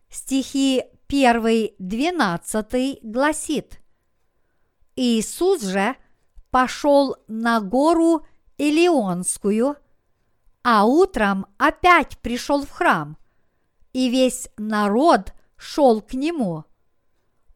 [0.08, 3.80] стихи 1-12 гласит
[4.96, 5.96] Иисус же
[6.50, 8.26] пошел на гору
[8.56, 9.76] Илионскую–
[10.62, 13.16] а утром опять пришел в храм,
[13.92, 16.64] и весь народ шел к нему.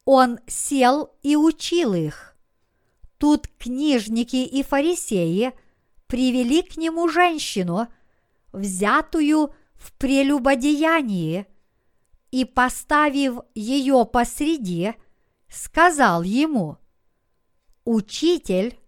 [0.07, 2.37] Он сел и учил их.
[3.19, 5.53] Тут книжники и фарисеи
[6.07, 7.89] привели к нему женщину,
[8.53, 11.47] взятую в прелюбодеянии,
[12.31, 14.95] и, поставив ее посреди,
[15.49, 16.79] сказал ему,
[17.85, 18.79] «Учитель,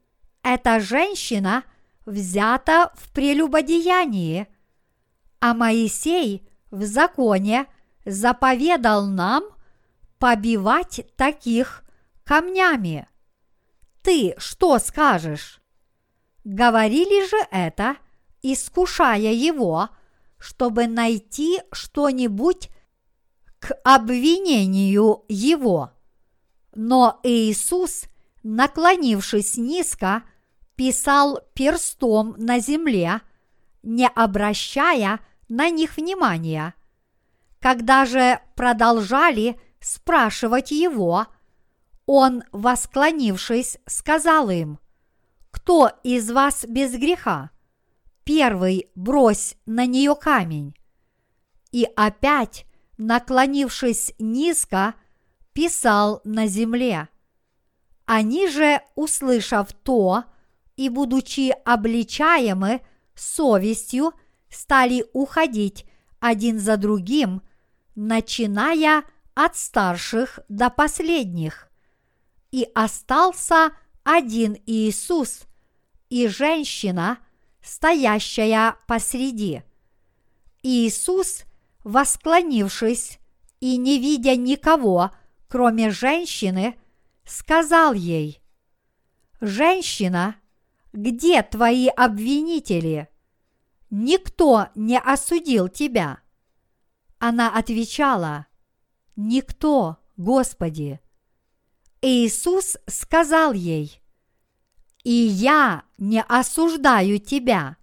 [0.43, 1.65] эта женщина
[2.07, 4.47] взята в прелюбодеянии,
[5.41, 7.67] а Моисей в законе
[8.05, 9.45] заповедал нам
[10.19, 11.85] побивать таких
[12.25, 13.09] камнями.
[14.03, 15.61] Ты что скажешь?
[16.45, 17.97] Говорили же это,
[18.43, 19.91] искушая его,
[20.39, 22.71] чтобы найти что-нибудь
[23.59, 25.93] к обвинению его.
[26.75, 28.05] Но Иисус,
[28.43, 30.23] наклонившись низко,
[30.77, 33.21] писал перстом на земле,
[33.83, 36.75] не обращая на них внимания.
[37.61, 41.27] Когда же продолжали спрашивать его,
[42.07, 44.79] он, восклонившись, сказал им,
[45.51, 47.51] «Кто из вас без греха?
[48.25, 50.75] Первый брось на нее камень».
[51.71, 52.65] И опять,
[52.97, 54.95] наклонившись низко,
[55.53, 57.09] писал на земле.
[58.07, 60.25] Они же, услышав то
[60.77, 62.81] и будучи обличаемы
[63.15, 64.13] совестью,
[64.49, 65.85] стали уходить
[66.21, 67.43] один за другим,
[67.95, 69.03] начиная
[69.39, 71.71] от старших до последних.
[72.51, 73.71] И остался
[74.03, 75.43] один Иисус
[76.11, 77.19] и женщина,
[77.63, 79.63] стоящая посреди.
[80.65, 81.45] Иисус,
[81.85, 83.21] восклонившись
[83.61, 85.13] и не видя никого,
[85.47, 86.75] кроме женщины,
[87.25, 88.43] сказал ей,
[89.41, 90.35] «Женщина,
[90.93, 93.09] где твои обвинители?
[93.89, 96.19] Никто не осудил тебя».
[97.21, 98.49] Она отвечала,
[99.21, 101.01] «Никто, Господи».
[102.01, 104.01] Иисус сказал ей,
[105.03, 107.79] «И я не осуждаю тебя.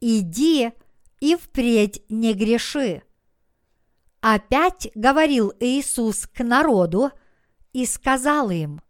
[0.00, 0.72] Иди
[1.20, 3.02] и впредь не греши».
[4.22, 7.10] Опять говорил Иисус к народу
[7.74, 8.80] и сказал им,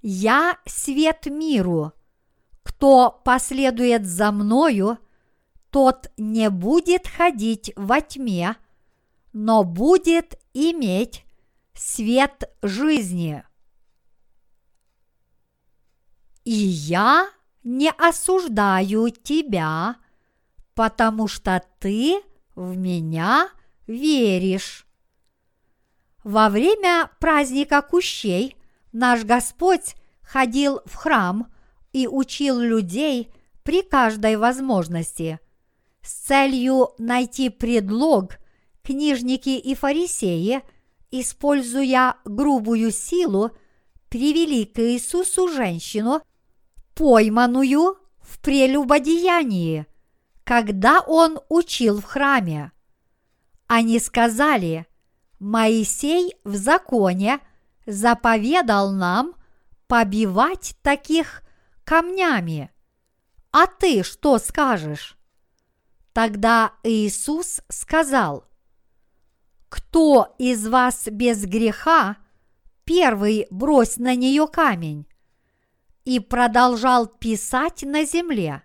[0.00, 1.92] «Я свет миру.
[2.62, 4.98] Кто последует за мною,
[5.70, 8.54] тот не будет ходить во тьме,
[9.32, 11.24] но будет иметь
[11.74, 13.44] свет жизни.
[16.44, 17.28] И я
[17.62, 19.96] не осуждаю тебя,
[20.74, 22.20] потому что ты
[22.54, 23.48] в меня
[23.86, 24.86] веришь.
[26.24, 28.56] Во время праздника кущей
[28.92, 31.52] наш Господь ходил в храм
[31.92, 33.32] и учил людей
[33.62, 35.40] при каждой возможности.
[36.00, 38.38] С целью найти предлог
[38.82, 40.62] книжники и фарисеи,
[41.10, 43.50] используя грубую силу,
[44.08, 46.22] привели к Иисусу женщину,
[46.94, 49.86] пойманную в прелюбодеянии,
[50.44, 52.72] когда он учил в храме.
[53.66, 54.86] Они сказали,
[55.38, 57.40] Моисей в законе
[57.86, 59.34] заповедал нам
[59.86, 61.42] побивать таких
[61.84, 62.70] камнями.
[63.50, 65.16] А ты что скажешь?
[66.12, 68.44] Тогда Иисус сказал,
[69.72, 72.18] «Кто из вас без греха,
[72.84, 75.06] первый брось на нее камень»
[76.04, 78.64] и продолжал писать на земле.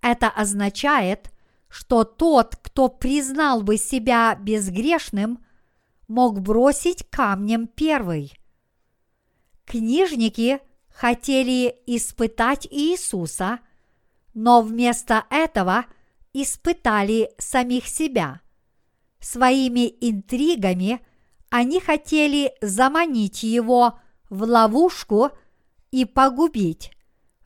[0.00, 1.32] Это означает,
[1.66, 5.44] что тот, кто признал бы себя безгрешным,
[6.06, 8.32] мог бросить камнем первый.
[9.64, 13.58] Книжники хотели испытать Иисуса,
[14.34, 15.86] но вместо этого–
[16.32, 18.41] испытали самих себя.
[19.22, 21.00] Своими интригами
[21.48, 23.98] они хотели заманить его
[24.28, 25.30] в ловушку
[25.90, 26.90] и погубить,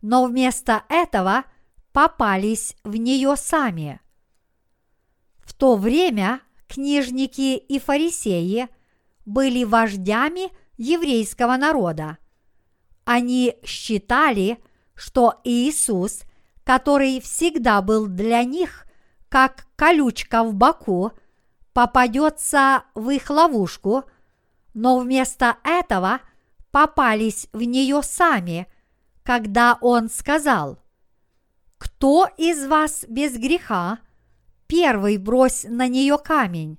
[0.03, 1.45] но вместо этого
[1.93, 4.01] попались в нее сами.
[5.45, 8.69] В то время книжники и фарисеи
[9.25, 12.19] были вождями еврейского народа.
[13.05, 14.59] Они считали,
[14.95, 16.23] что Иисус–
[16.67, 18.87] который всегда был для них
[19.29, 21.13] как колючка в боку,
[21.77, 24.05] попадется в их ловушку,
[24.73, 26.21] но вместо этого
[26.71, 28.67] попались в нее сами,
[29.23, 30.79] когда он сказал,
[31.77, 33.99] «Кто из вас без греха,
[34.67, 36.79] первый брось на нее камень».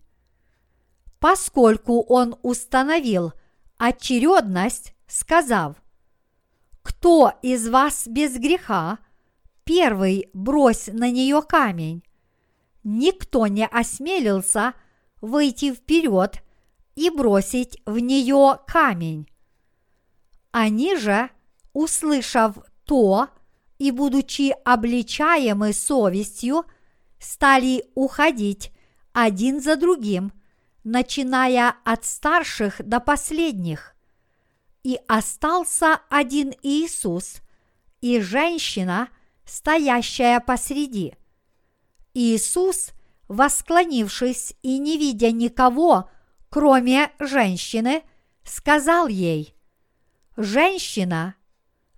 [1.19, 3.33] Поскольку он установил
[3.77, 5.75] очередность, сказав,
[6.81, 8.97] «Кто из вас без греха,
[9.63, 12.01] первый брось на нее камень.
[12.83, 14.73] Никто не осмелился
[15.21, 16.43] выйти вперед
[16.95, 19.29] и бросить в нее камень.
[20.51, 21.29] Они же,
[21.73, 23.29] услышав то
[23.77, 26.65] и будучи обличаемы совестью,
[27.19, 28.71] стали уходить
[29.13, 30.31] один за другим,
[30.83, 33.95] начиная от старших до последних.
[34.83, 37.41] И остался один Иисус
[38.01, 39.09] и женщина,
[39.45, 41.15] стоящая посреди.
[42.13, 42.91] Иисус,
[43.27, 46.09] восклонившись и не видя никого,
[46.49, 48.03] кроме женщины,
[48.43, 49.55] сказал ей,
[50.35, 51.35] «Женщина,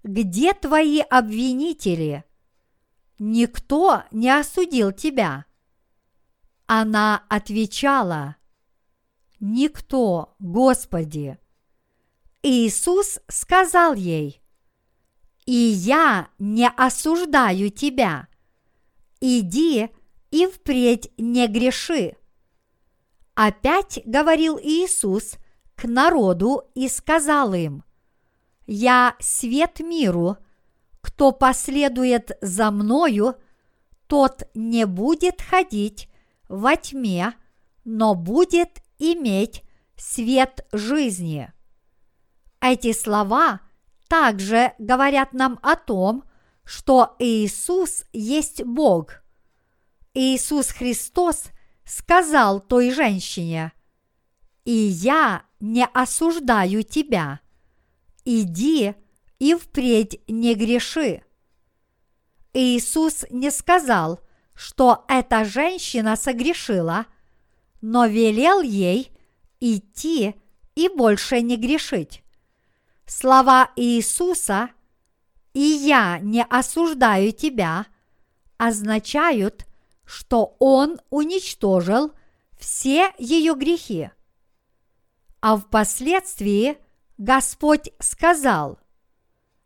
[0.04, 2.24] где твои обвинители?
[3.20, 5.46] Никто не осудил тебя».
[6.66, 8.38] Она отвечала,
[9.40, 11.38] «Никто, Господи».
[12.42, 14.42] Иисус сказал ей,
[15.46, 18.28] «И я не осуждаю тебя.
[19.20, 19.90] Иди
[20.32, 22.16] и впредь не греши».
[23.36, 25.36] Опять говорил Иисус
[25.76, 27.84] к народу и сказал им,
[28.68, 30.38] «Я свет миру,
[31.02, 33.36] кто последует за мною,
[34.08, 36.10] тот не будет ходить
[36.50, 37.34] во тьме,
[37.86, 39.64] но будет иметь
[39.96, 41.54] свет жизни».
[42.62, 43.62] Эти слова
[44.10, 46.26] также говорят нам о том,
[46.66, 49.19] что Иисус есть Бог.
[50.14, 51.46] Иисус Христос
[51.86, 53.72] сказал той женщине,
[54.66, 57.40] «И я не осуждаю тебя.
[58.26, 58.96] Иди
[59.40, 61.24] и впредь не греши».
[62.54, 64.20] Иисус не сказал,
[64.56, 67.06] что эта женщина согрешила,
[67.82, 69.12] но велел ей
[69.60, 70.36] идти
[70.76, 72.24] и больше не грешить.
[73.06, 74.70] Слова Иисуса
[75.54, 77.86] «И я не осуждаю тебя»
[78.58, 79.66] означают,
[80.10, 82.14] что Он уничтожил
[82.58, 84.10] все ее грехи.
[85.40, 86.80] А впоследствии
[87.20, 88.80] Господь сказал,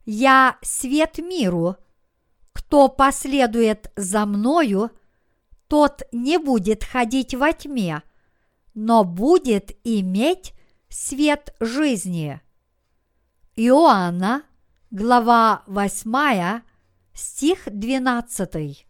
[0.03, 1.77] «Я свет миру,
[2.51, 4.91] кто последует за мною,
[5.69, 8.03] тот не будет ходить во тьме,
[8.73, 10.53] но будет иметь
[10.89, 12.41] свет жизни».
[13.55, 14.43] Иоанна,
[14.91, 16.63] глава 8,
[17.13, 18.85] стих 12.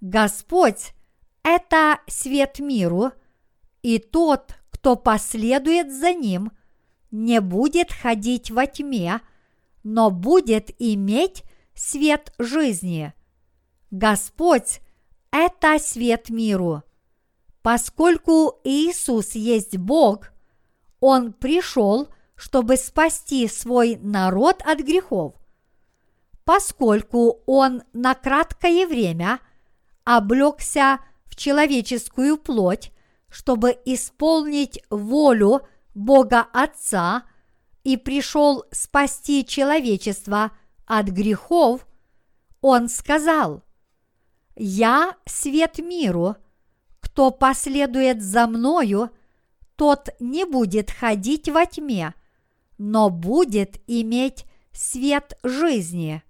[0.00, 0.92] Господь–
[1.42, 3.12] это свет миру,
[3.82, 6.52] и тот, кто последует за ним,
[7.10, 9.20] не будет ходить во тьме,
[9.82, 11.44] но будет иметь
[11.74, 13.12] свет жизни.
[13.90, 14.80] Господь–
[15.30, 16.82] это свет миру.
[17.62, 20.30] Поскольку Иисус есть Бог,
[21.00, 25.34] Он пришел– чтобы спасти свой народ от грехов.
[26.44, 29.40] Поскольку он на краткое время
[30.08, 32.92] облегся в человеческую плоть,
[33.28, 37.24] чтобы исполнить волю Бога Отца
[37.84, 40.52] и пришел спасти человечество
[40.86, 41.86] от грехов,
[42.62, 43.62] он сказал,
[44.56, 46.36] «Я свет миру,
[47.00, 49.10] кто последует за мною,
[49.76, 52.14] тот не будет ходить во тьме,
[52.78, 56.22] но будет иметь свет жизни.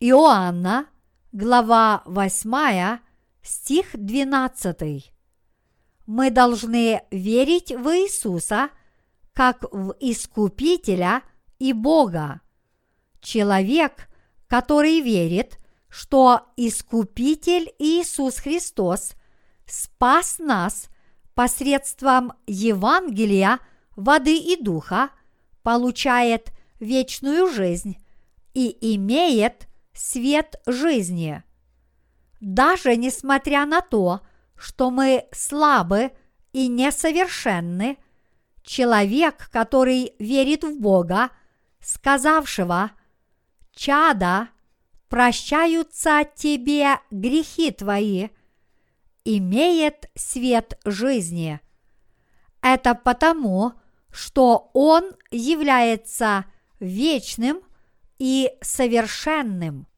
[0.00, 0.88] Иоанна,
[1.32, 2.98] глава 8,
[3.42, 5.12] стих 12.
[6.06, 8.70] Мы должны верить в Иисуса
[9.32, 11.22] как в Искупителя
[11.58, 12.40] и Бога.
[13.20, 14.08] Человек,
[14.48, 15.58] который верит,
[15.88, 19.12] что Искупитель Иисус Христос
[19.66, 20.88] спас нас
[21.34, 23.60] посредством Евангелия
[23.96, 25.10] воды и духа–
[25.62, 27.98] получает вечную жизнь
[28.54, 31.42] и имеет свет жизни.
[32.40, 34.20] Даже несмотря на то,
[34.56, 36.12] что мы слабы
[36.52, 37.98] и несовершенны,
[38.62, 41.30] человек, который верит в Бога,
[41.80, 42.92] сказавшего
[43.72, 44.48] «Чада,
[45.08, 48.28] прощаются тебе грехи твои»,
[49.24, 51.60] имеет свет жизни.
[52.62, 53.72] Это потому,
[54.10, 56.44] что Он является
[56.78, 57.60] вечным
[58.20, 59.88] и совершенным.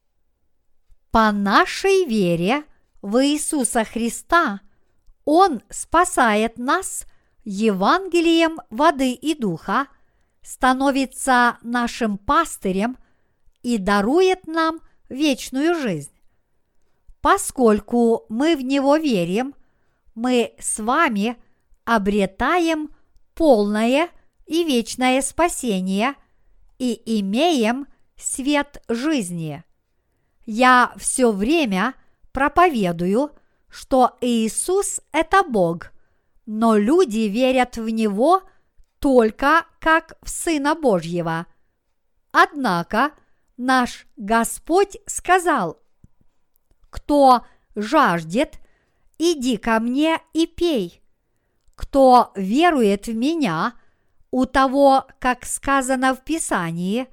[1.11, 2.63] По нашей вере
[3.01, 4.61] в Иисуса Христа
[5.25, 7.05] Он спасает нас
[7.43, 9.87] Евангелием воды и духа,
[10.41, 12.97] становится нашим пастырем
[13.61, 16.13] и дарует нам вечную жизнь.
[17.21, 19.53] Поскольку мы в Него верим,
[20.15, 21.35] мы с вами
[21.83, 22.89] обретаем
[23.35, 24.09] полное
[24.45, 26.15] и вечное спасение
[26.79, 27.87] и имеем
[28.17, 29.63] свет жизни.
[30.45, 31.95] Я все время
[32.31, 33.31] проповедую,
[33.69, 35.91] что Иисус– это Бог,
[36.45, 38.43] но люди верят в Него
[38.99, 41.47] только как в Сына Божьего.
[42.31, 43.11] Однако
[43.57, 45.81] наш Господь сказал,
[46.89, 47.45] кто
[47.75, 48.59] жаждет,
[49.17, 51.01] иди ко мне и пей.
[51.75, 53.73] Кто верует в меня,
[54.31, 57.07] у того, как сказано в Писании,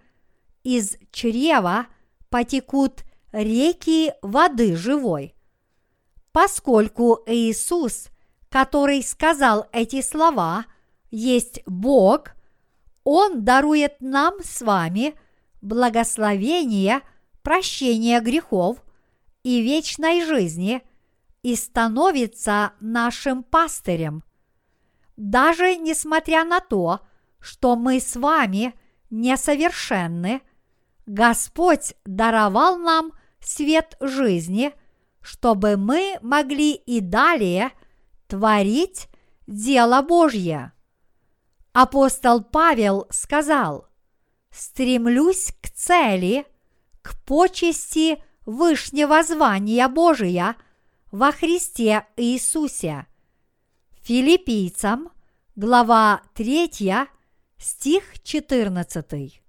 [0.63, 1.87] из чрева
[2.29, 5.35] потекут реки воды живой.
[6.33, 8.09] Поскольку Иисус,
[8.49, 10.67] который сказал эти слова,
[11.11, 12.33] есть Бог,
[13.05, 15.15] Он дарует нам с вами
[15.61, 17.01] благословение,
[17.43, 18.79] прощение грехов
[19.43, 20.83] и вечной жизни
[21.43, 24.23] и становится нашим пастырем.
[25.17, 27.01] Даже несмотря на то,
[27.41, 28.75] что мы с вами
[29.11, 30.43] несовершенны,
[31.07, 34.73] Господь даровал нам свет жизни,
[35.21, 37.73] чтобы мы могли и далее
[38.27, 39.09] творить
[39.47, 40.73] дело Божье.
[41.73, 43.89] Апостол Павел сказал,
[44.51, 46.47] «Стремлюсь к цели,
[47.03, 50.57] к почести Вышнего звания Божия
[51.13, 53.07] во Христе Иисусе».
[54.03, 55.11] Филиппийцам,
[55.55, 56.71] глава 3,
[57.59, 59.43] стих 14.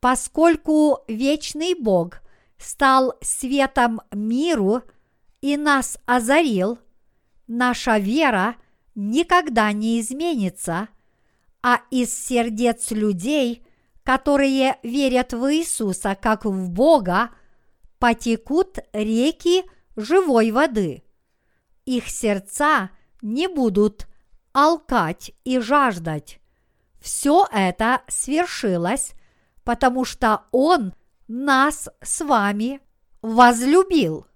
[0.00, 2.20] Поскольку вечный Бог
[2.56, 4.82] стал светом миру
[5.40, 6.78] и нас озарил,
[7.46, 8.56] наша вера
[8.94, 10.88] никогда не изменится,
[11.62, 13.66] а из сердец людей,
[14.04, 17.30] которые верят в Иисуса как в Бога,
[17.98, 19.64] потекут реки
[19.96, 21.02] живой воды.
[21.84, 22.90] Их сердца
[23.20, 24.06] не будут
[24.52, 26.40] алкать и жаждать.
[27.00, 29.14] Все это свершилось,
[29.68, 30.94] потому что Он
[31.28, 32.80] нас с вами
[33.20, 34.26] возлюбил.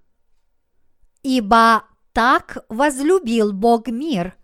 [1.22, 4.36] Ибо так возлюбил Бог мир,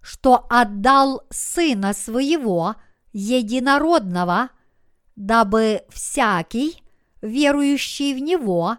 [0.00, 2.74] что отдал Сына Своего
[3.12, 4.48] Единородного,
[5.14, 6.82] дабы всякий,
[7.20, 8.78] верующий в Него,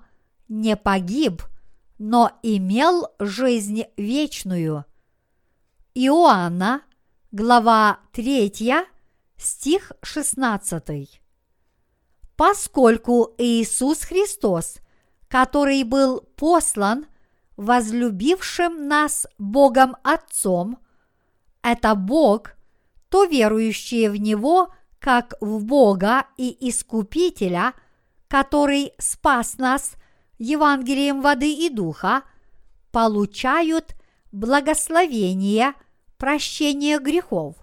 [0.50, 1.44] не погиб,
[1.98, 4.84] но имел жизнь вечную.
[5.94, 6.82] Иоанна,
[7.32, 8.52] глава 3,
[9.38, 11.23] стих 16.
[12.36, 14.78] Поскольку Иисус Христос,
[15.28, 17.06] который был послан
[17.58, 20.80] возлюбившим нас Богом Отцом,
[21.62, 22.56] это Бог,
[23.10, 27.74] то верующие в Него как в Бога и Искупителя,
[28.28, 29.96] который спас нас
[30.40, 32.24] Евангелием воды и духа,
[32.92, 33.96] получают
[34.32, 35.74] благословение
[36.18, 37.56] прощения грехов.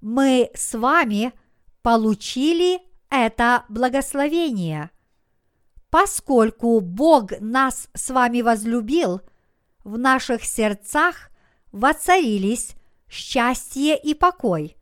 [0.00, 1.32] Мы с вами
[1.82, 2.80] получили
[3.10, 4.90] это благословение.
[5.90, 9.22] Поскольку Бог нас с вами возлюбил,
[9.84, 11.30] в наших сердцах
[11.72, 12.74] воцарились
[13.08, 14.76] счастье и покой.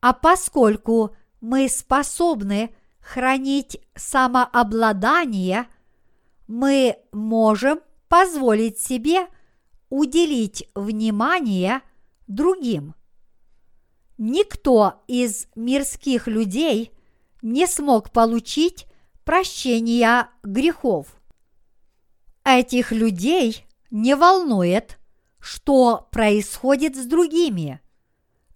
[0.00, 5.66] А поскольку мы способны хранить самообладание,
[6.46, 9.28] мы можем позволить себе
[9.88, 11.80] уделить внимание
[12.26, 12.94] другим.
[14.18, 16.92] Никто из мирских людей
[17.42, 18.86] не смог получить
[19.24, 21.06] прощения грехов.
[22.44, 24.98] Этих людей не волнует,
[25.38, 27.80] что происходит с другими.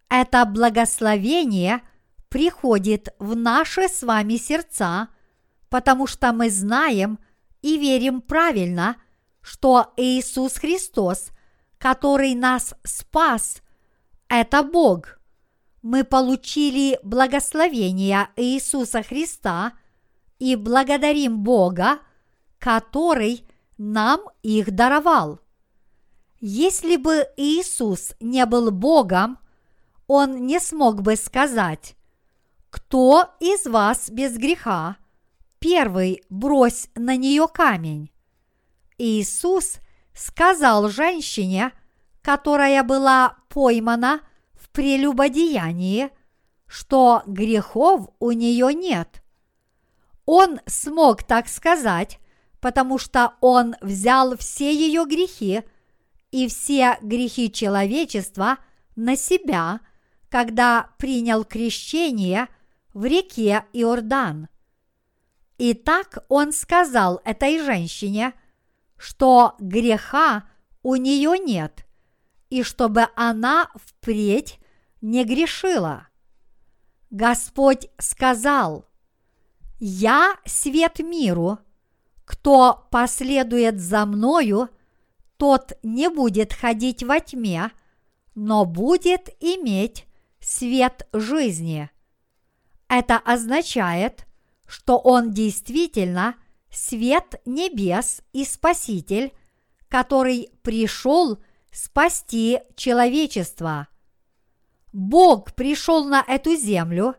[0.08, 1.82] Это благословение
[2.28, 5.08] приходит в наши с вами сердца,
[5.68, 7.18] потому что мы знаем
[7.60, 8.96] и верим правильно,
[9.40, 11.30] что Иисус Христос,
[11.78, 13.62] который нас спас,
[14.28, 15.18] это Бог–
[15.82, 19.72] мы получили благословение Иисуса Христа
[20.38, 21.98] и благодарим Бога,
[22.58, 23.44] который
[23.78, 25.40] нам их даровал.
[26.40, 29.38] Если бы Иисус не был Богом,
[30.06, 31.96] Он не смог бы сказать,
[32.70, 34.96] «Кто из вас без греха?
[35.58, 38.10] Первый брось на нее камень».
[38.98, 39.78] Иисус
[40.14, 41.72] сказал женщине,
[42.22, 44.20] которая была поймана–
[44.72, 46.10] прелюбодеянии,
[46.66, 49.22] что грехов у нее нет.
[50.24, 52.18] Он смог так сказать,
[52.60, 55.62] потому что он взял все ее грехи
[56.30, 58.58] и все грехи человечества
[58.96, 59.80] на себя,
[60.28, 62.48] когда принял крещение
[62.94, 64.48] в реке Иордан.
[65.58, 68.32] И так он сказал этой женщине,
[68.96, 70.44] что греха
[70.82, 71.86] у нее нет,
[72.48, 74.58] и чтобы она впредь
[75.02, 76.08] не грешила.
[77.10, 78.88] Господь сказал,
[79.78, 81.58] «Я свет миру,
[82.24, 84.70] кто последует за мною,
[85.36, 87.70] тот не будет ходить во тьме,
[88.34, 90.06] но будет иметь
[90.40, 91.90] свет жизни».
[92.88, 94.26] Это означает,
[94.66, 96.36] что он действительно
[96.70, 99.32] свет небес и Спаситель,
[99.88, 103.88] который пришел спасти человечество.
[104.92, 107.16] Бог пришел на эту землю,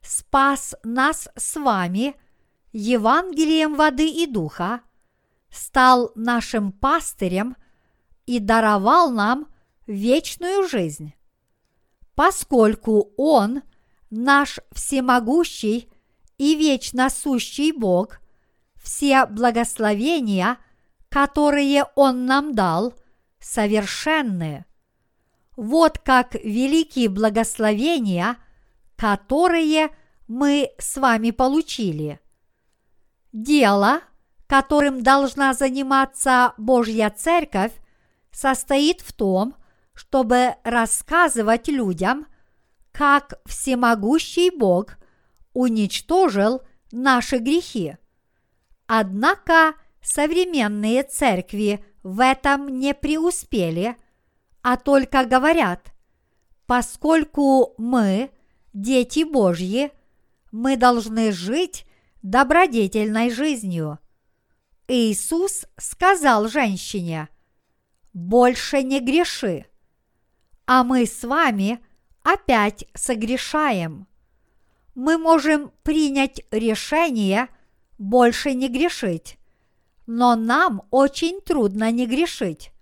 [0.00, 2.14] спас нас с вами
[2.72, 4.80] Евангелием воды и духа,
[5.50, 7.56] стал нашим пастырем
[8.26, 9.48] и даровал нам
[9.86, 11.14] вечную жизнь.
[12.14, 13.62] Поскольку Он
[14.10, 15.90] наш всемогущий
[16.38, 18.20] и вечно сущий Бог,
[18.76, 20.58] все благословения,
[21.08, 22.94] которые Он нам дал,
[23.40, 24.64] совершенны.
[25.56, 28.36] Вот как велики благословения,
[28.96, 29.90] которые
[30.28, 32.20] мы с вами получили.
[33.32, 34.00] Дело,
[34.46, 37.72] которым должна заниматься Божья Церковь,
[38.30, 39.54] состоит в том,
[39.94, 42.26] чтобы рассказывать людям,
[42.92, 44.98] как всемогущий Бог
[45.52, 47.96] уничтожил наши грехи.
[48.86, 53.96] Однако современные церкви в этом не преуспели,
[54.68, 55.94] а только говорят,
[56.66, 58.32] поскольку мы,
[58.72, 59.92] дети Божьи,
[60.50, 61.86] мы должны жить
[62.24, 64.00] добродетельной жизнью.
[64.88, 67.28] Иисус сказал женщине,
[68.12, 69.66] «Больше не греши»
[70.66, 71.78] а мы с вами
[72.24, 74.08] опять согрешаем.
[74.96, 77.46] Мы можем принять решение
[77.98, 79.38] больше не грешить,
[80.08, 82.72] но нам очень трудно не грешить.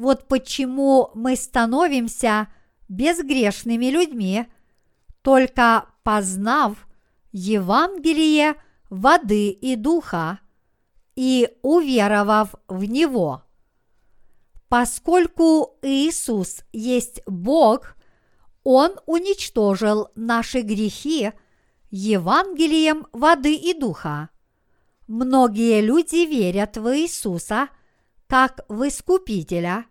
[0.00, 2.48] Вот почему мы становимся
[2.88, 4.46] безгрешными людьми,
[5.20, 6.88] только познав
[7.32, 8.54] Евангелие
[8.88, 10.40] воды и духа
[11.16, 13.42] и уверовав в него.
[14.68, 17.94] Поскольку Иисус есть Бог,
[18.64, 21.32] Он уничтожил наши грехи
[21.90, 24.30] Евангелием воды и духа.
[25.08, 27.68] Многие люди верят в Иисуса
[28.30, 29.84] как в Искупителя,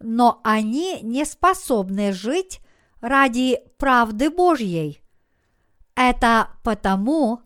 [0.00, 2.60] но они не способны жить
[3.00, 5.02] ради правды Божьей.
[5.94, 7.42] Это потому,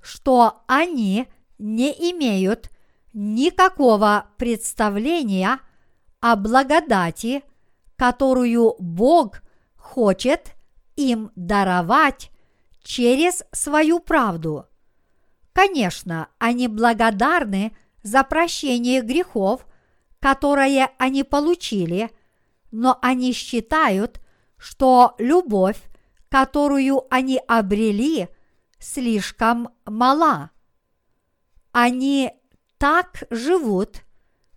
[0.00, 1.26] что они
[1.58, 2.70] не имеют
[3.12, 5.58] никакого представления
[6.20, 7.42] о благодати,
[7.96, 9.42] которую Бог
[9.76, 10.54] хочет
[10.96, 12.30] им даровать
[12.82, 14.66] через свою правду.
[15.52, 19.66] Конечно, они благодарны за прощение грехов,
[20.26, 22.10] которое они получили,
[22.72, 24.20] но они считают,
[24.58, 25.80] что любовь,
[26.28, 28.26] которую они обрели,
[28.80, 30.50] слишком мала.
[31.70, 32.32] Они
[32.76, 34.02] так живут,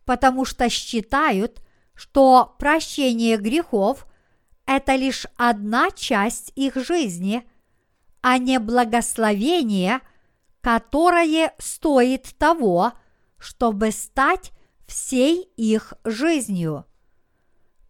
[0.05, 1.61] потому что считают,
[1.93, 4.07] что прощение грехов–
[4.65, 7.47] это лишь одна часть их жизни,
[8.21, 9.99] а не благословение,
[10.61, 12.93] которое стоит того,
[13.37, 14.51] чтобы стать
[14.89, 16.85] всей их жизнью.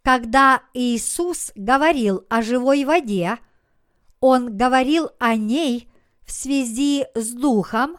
[0.03, 3.37] Когда Иисус говорил о живой воде,
[4.19, 5.89] Он говорил о ней
[6.25, 7.97] в связи с Духом,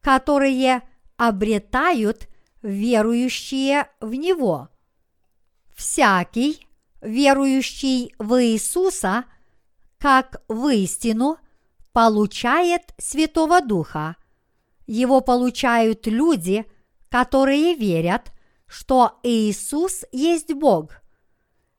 [0.00, 0.82] которые
[1.16, 2.28] обретают
[2.62, 4.68] верующие в Него.
[5.74, 6.66] Всякий,
[7.00, 9.24] верующий в Иисуса,
[9.98, 11.38] как в истину,
[11.92, 14.16] получает Святого Духа.
[14.86, 16.66] Его получают люди,
[17.12, 18.32] которые верят,
[18.66, 21.00] что Иисус есть Бог.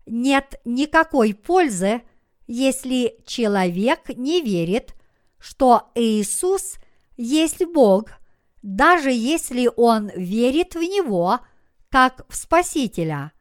[0.05, 2.03] Нет никакой пользы,
[2.47, 4.95] если человек не верит,
[5.39, 6.77] что Иисус
[7.17, 8.11] есть Бог–
[8.63, 11.41] даже если он верит в него
[11.89, 13.33] как в Спасителя.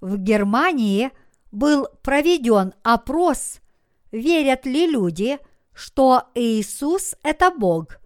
[0.00, 1.10] В Германии
[1.50, 3.60] был проведен опрос,
[4.12, 5.38] верят ли люди,
[5.72, 7.98] что Иисус– это Бог,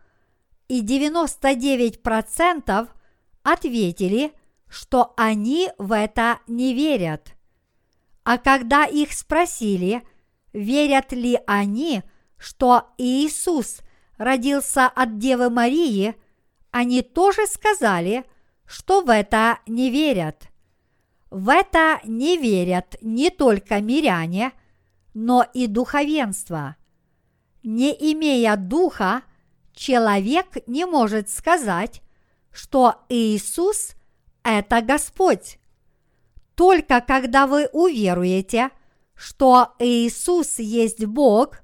[0.68, 2.88] и 99%
[3.44, 4.32] ответили,
[4.68, 7.34] что они в это не верят.
[8.24, 10.02] А когда их спросили,
[10.52, 12.02] верят ли они,
[12.36, 13.82] что Иисус
[14.18, 16.16] родился от Девы Марии–
[16.74, 18.24] они тоже сказали,
[18.66, 20.48] что в это не верят.
[21.30, 24.50] В это не верят не только миряне,
[25.14, 26.74] но и духовенство.
[27.62, 29.22] Не имея духа,
[29.72, 32.02] человек не может сказать,
[32.54, 33.94] что Иисус–
[34.44, 35.58] это Господь.
[36.54, 38.70] Только когда вы уверуете,
[39.16, 41.58] что Иисус есть Бог,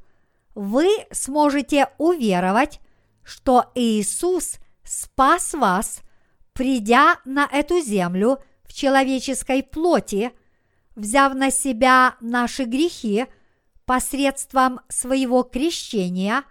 [0.55, 2.81] вы сможете уверовать,
[3.23, 6.01] что Иисус спас вас,
[6.53, 10.33] придя на эту землю в человеческой плоти,
[10.97, 13.27] взяв на себя наши грехи
[13.85, 16.43] посредством своего крещения,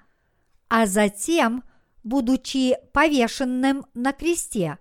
[0.69, 1.63] а затем,
[2.09, 4.79] будучи повешенным на кресте.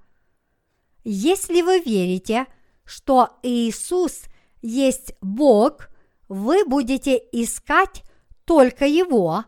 [1.05, 2.47] Если вы верите,
[2.85, 4.22] что Иисус
[4.62, 5.91] есть Бог,
[6.29, 8.03] вы будете искать
[8.45, 9.45] только Его,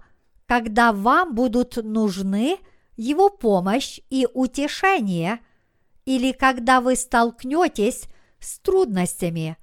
[0.46, 2.58] когда вам будут нужны
[2.96, 5.40] Его помощь и утешение,
[6.04, 8.04] или когда вы столкнетесь
[8.40, 9.56] с трудностями.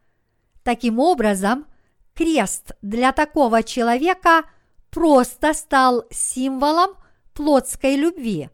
[0.64, 1.66] Таким образом,
[2.14, 4.44] крест для такого человека
[4.90, 6.96] просто стал символом
[7.38, 8.50] плотской любви.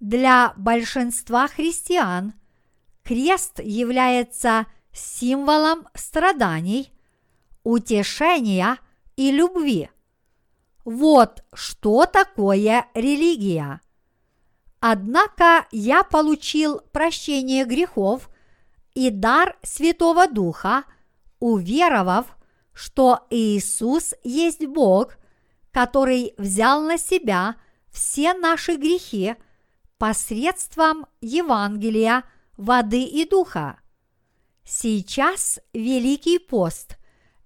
[0.00, 2.32] Для большинства христиан
[3.04, 6.90] крест является символом страданий,
[7.64, 8.78] утешения
[9.16, 9.90] и любви.
[10.86, 13.82] Вот что такое религия.
[14.80, 18.30] Однако я получил прощение грехов
[18.94, 20.84] и дар Святого Духа,
[21.40, 22.38] уверовав,
[22.72, 25.18] что Иисус есть Бог,
[25.72, 27.56] который взял на себя
[27.98, 29.34] все наши грехи
[29.98, 32.22] посредством Евангелия,
[32.56, 33.80] воды и духа.
[34.64, 36.96] Сейчас Великий пост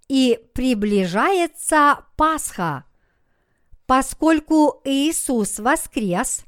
[0.08, 2.84] и приближается Пасха.
[3.86, 6.44] Поскольку Иисус воскрес,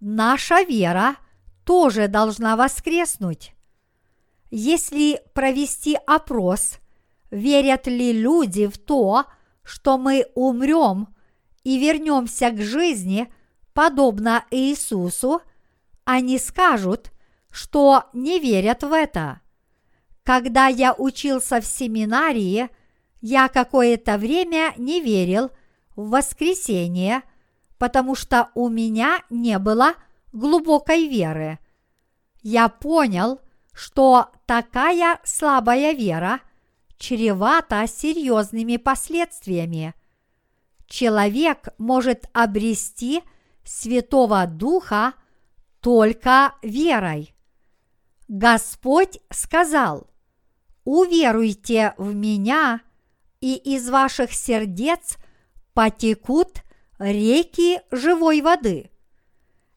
[0.00, 1.16] наша вера
[1.64, 3.52] тоже должна воскреснуть.
[4.50, 6.78] Если провести опрос,
[7.30, 9.26] верят ли люди в то,
[9.64, 11.13] что мы умрем
[11.64, 13.32] и вернемся к жизни,
[13.72, 15.40] подобно Иисусу,
[16.04, 17.10] они скажут,
[17.50, 19.40] что не верят в это.
[20.22, 22.68] Когда я учился в семинарии,
[23.20, 25.50] я какое-то время не верил
[25.96, 27.22] в воскресение,
[27.78, 29.94] потому что у меня не было
[30.32, 31.58] глубокой веры.
[32.42, 33.40] Я понял,
[33.72, 36.40] что такая слабая вера
[36.98, 39.94] чревата серьезными последствиями.
[40.86, 43.22] Человек может обрести
[43.64, 45.14] Святого Духа
[45.80, 47.34] только верой.
[48.28, 50.08] Господь сказал–
[50.84, 52.80] уверуйте в меня,
[53.40, 55.16] и из ваших сердец
[55.72, 56.62] потекут
[56.98, 58.90] реки живой воды.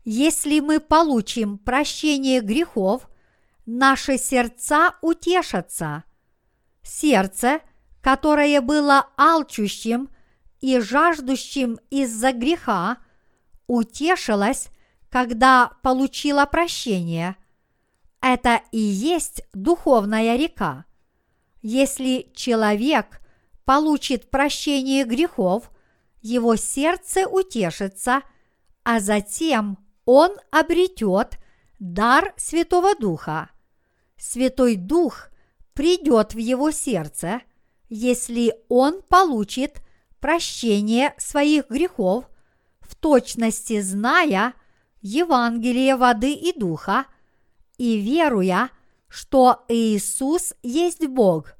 [0.05, 3.09] Если мы получим прощение грехов,
[3.65, 6.03] наши сердца утешатся.
[6.81, 7.59] Сердце,
[8.01, 10.09] которое было алчущим
[10.61, 12.97] и жаждущим из-за греха,
[13.67, 14.69] утешилось,
[15.09, 17.35] когда получило прощение.
[18.21, 20.85] Это и есть духовная река.
[21.61, 23.21] Если человек
[23.65, 25.71] получит прощение грехов,
[26.21, 28.21] его сердце утешится,
[28.83, 31.37] а затем он обретет
[31.79, 33.49] дар Святого Духа.
[34.17, 35.29] Святой Дух
[35.73, 37.41] придет в его сердце,
[37.89, 39.81] если он получит
[40.19, 42.25] прощение своих грехов,
[42.81, 44.53] в точности зная
[45.01, 47.05] Евангелие воды и духа
[47.77, 48.69] и веруя,
[49.07, 51.53] что Иисус есть Бог,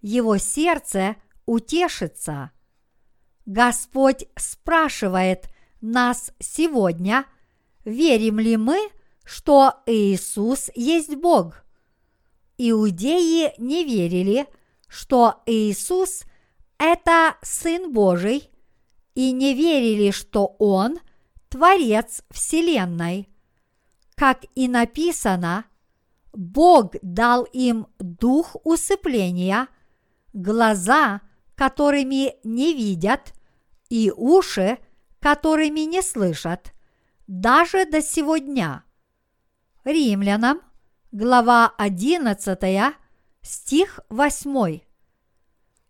[0.00, 1.16] его сердце
[1.46, 2.50] утешится.
[3.44, 5.48] Господь спрашивает
[5.80, 7.26] нас сегодня,
[7.84, 8.90] верим ли мы,
[9.24, 11.64] что Иисус есть Бог.
[12.58, 14.46] Иудеи не верили,
[14.88, 16.22] что Иисус–
[16.78, 18.50] это Сын Божий,
[19.14, 20.98] и не верили, что Он–
[21.48, 23.28] Творец Вселенной.
[24.14, 25.64] Как и написано–
[26.36, 29.68] Бог дал им дух усыпления,
[30.34, 31.22] глаза,
[31.54, 33.32] которыми не видят,
[33.88, 34.76] и уши,
[35.18, 36.74] которыми не слышат,
[37.26, 38.84] даже до сего дня.
[39.84, 40.60] Римлянам,
[41.10, 42.94] глава 11,
[43.40, 44.80] стих 8.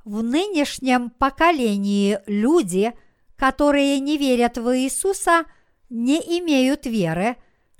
[0.06, 2.94] В нынешнем поколении люди,
[3.36, 5.44] которые не верят в Иисуса,
[5.90, 7.36] не имеют веры,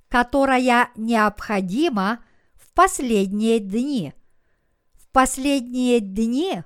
[0.09, 2.19] которая необходима
[2.77, 4.13] последние дни.
[4.93, 6.63] В последние дни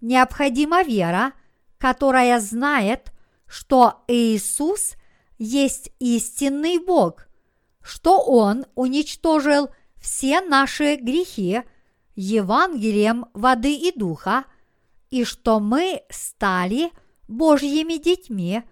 [0.00, 1.32] необходима вера,
[1.78, 3.12] которая знает,
[3.48, 4.94] что Иисус
[5.36, 7.26] есть истинный Бог,
[7.82, 11.62] что Он уничтожил все наши грехи
[12.14, 14.44] Евангелием воды и духа,
[15.10, 16.90] и что мы стали
[17.28, 18.62] Божьими детьми,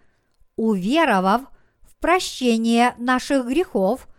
[0.57, 1.43] уверовав
[1.83, 4.09] в прощение наших грехов–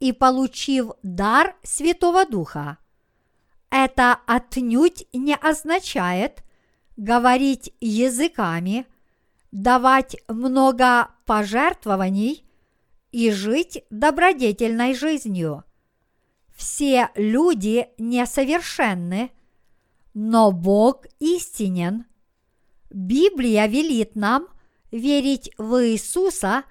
[0.00, 2.78] и получив дар Святого Духа.
[3.70, 6.42] Это отнюдь не означает
[6.96, 8.86] говорить языками,
[9.52, 12.44] давать много пожертвований
[13.12, 15.64] и жить добродетельной жизнью.
[16.56, 19.30] Все люди несовершенны,
[20.14, 22.06] но Бог истинен.
[22.90, 24.48] Библия велит нам
[24.90, 26.64] верить в Иисуса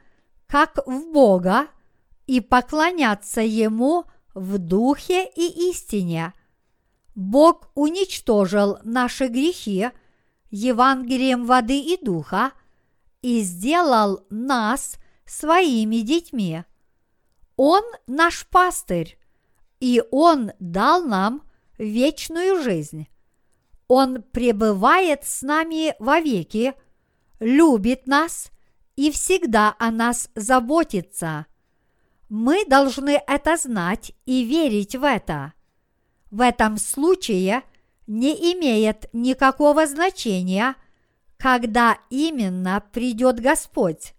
[0.47, 1.67] как в Бога
[2.27, 6.33] и поклоняться Ему в духе и истине.
[7.15, 9.89] Бог уничтожил наши грехи
[10.51, 12.51] Евангелием воды и духа
[13.21, 16.63] и сделал нас своими детьми.
[17.55, 19.19] Он наш пастырь,
[19.79, 21.43] и Он дал нам
[21.77, 23.07] вечную жизнь.
[23.89, 26.75] Он пребывает с нами вовеки,
[27.39, 28.51] любит нас
[28.95, 31.47] и всегда о нас заботится.
[32.29, 35.53] Мы должны это знать и верить в это.
[36.29, 37.63] В этом случае
[38.05, 40.75] не имеет никакого значения,
[41.37, 44.13] когда именно придет Господь.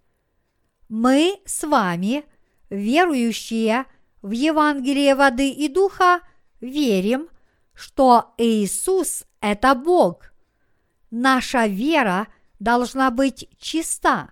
[0.88, 2.24] Мы с вами,
[2.70, 3.84] верующие
[4.20, 6.22] в Евангелие воды и духа,
[6.60, 7.28] верим,
[7.72, 10.32] что Иисус– это Бог.
[11.10, 12.28] Наша вера
[12.58, 14.30] должна быть чиста.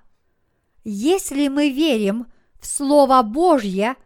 [0.84, 2.26] Если мы верим
[2.60, 3.96] в Слово Божье,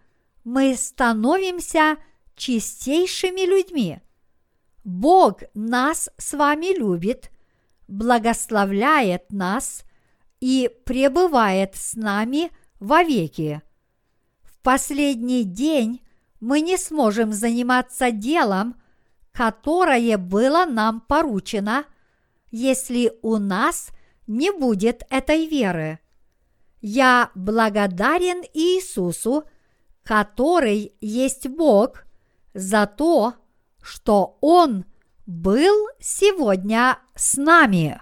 [0.45, 1.97] мы становимся
[2.35, 4.01] чистейшими людьми.
[4.85, 7.31] Бог нас с вами любит,
[7.87, 9.85] благословляет нас
[10.41, 12.51] и пребывает с нами
[12.81, 13.63] вовеки.
[14.43, 16.01] В последний день
[16.41, 18.75] мы не сможем заниматься делом,
[19.33, 21.85] которое было нам поручено,
[22.51, 23.91] если у нас
[24.27, 25.99] не будет этой веры.
[26.81, 29.45] Я благодарен Иисусу,
[30.03, 32.05] который есть Бог,
[32.55, 33.35] за то,
[33.81, 34.85] что Он
[35.27, 38.01] был сегодня с нами.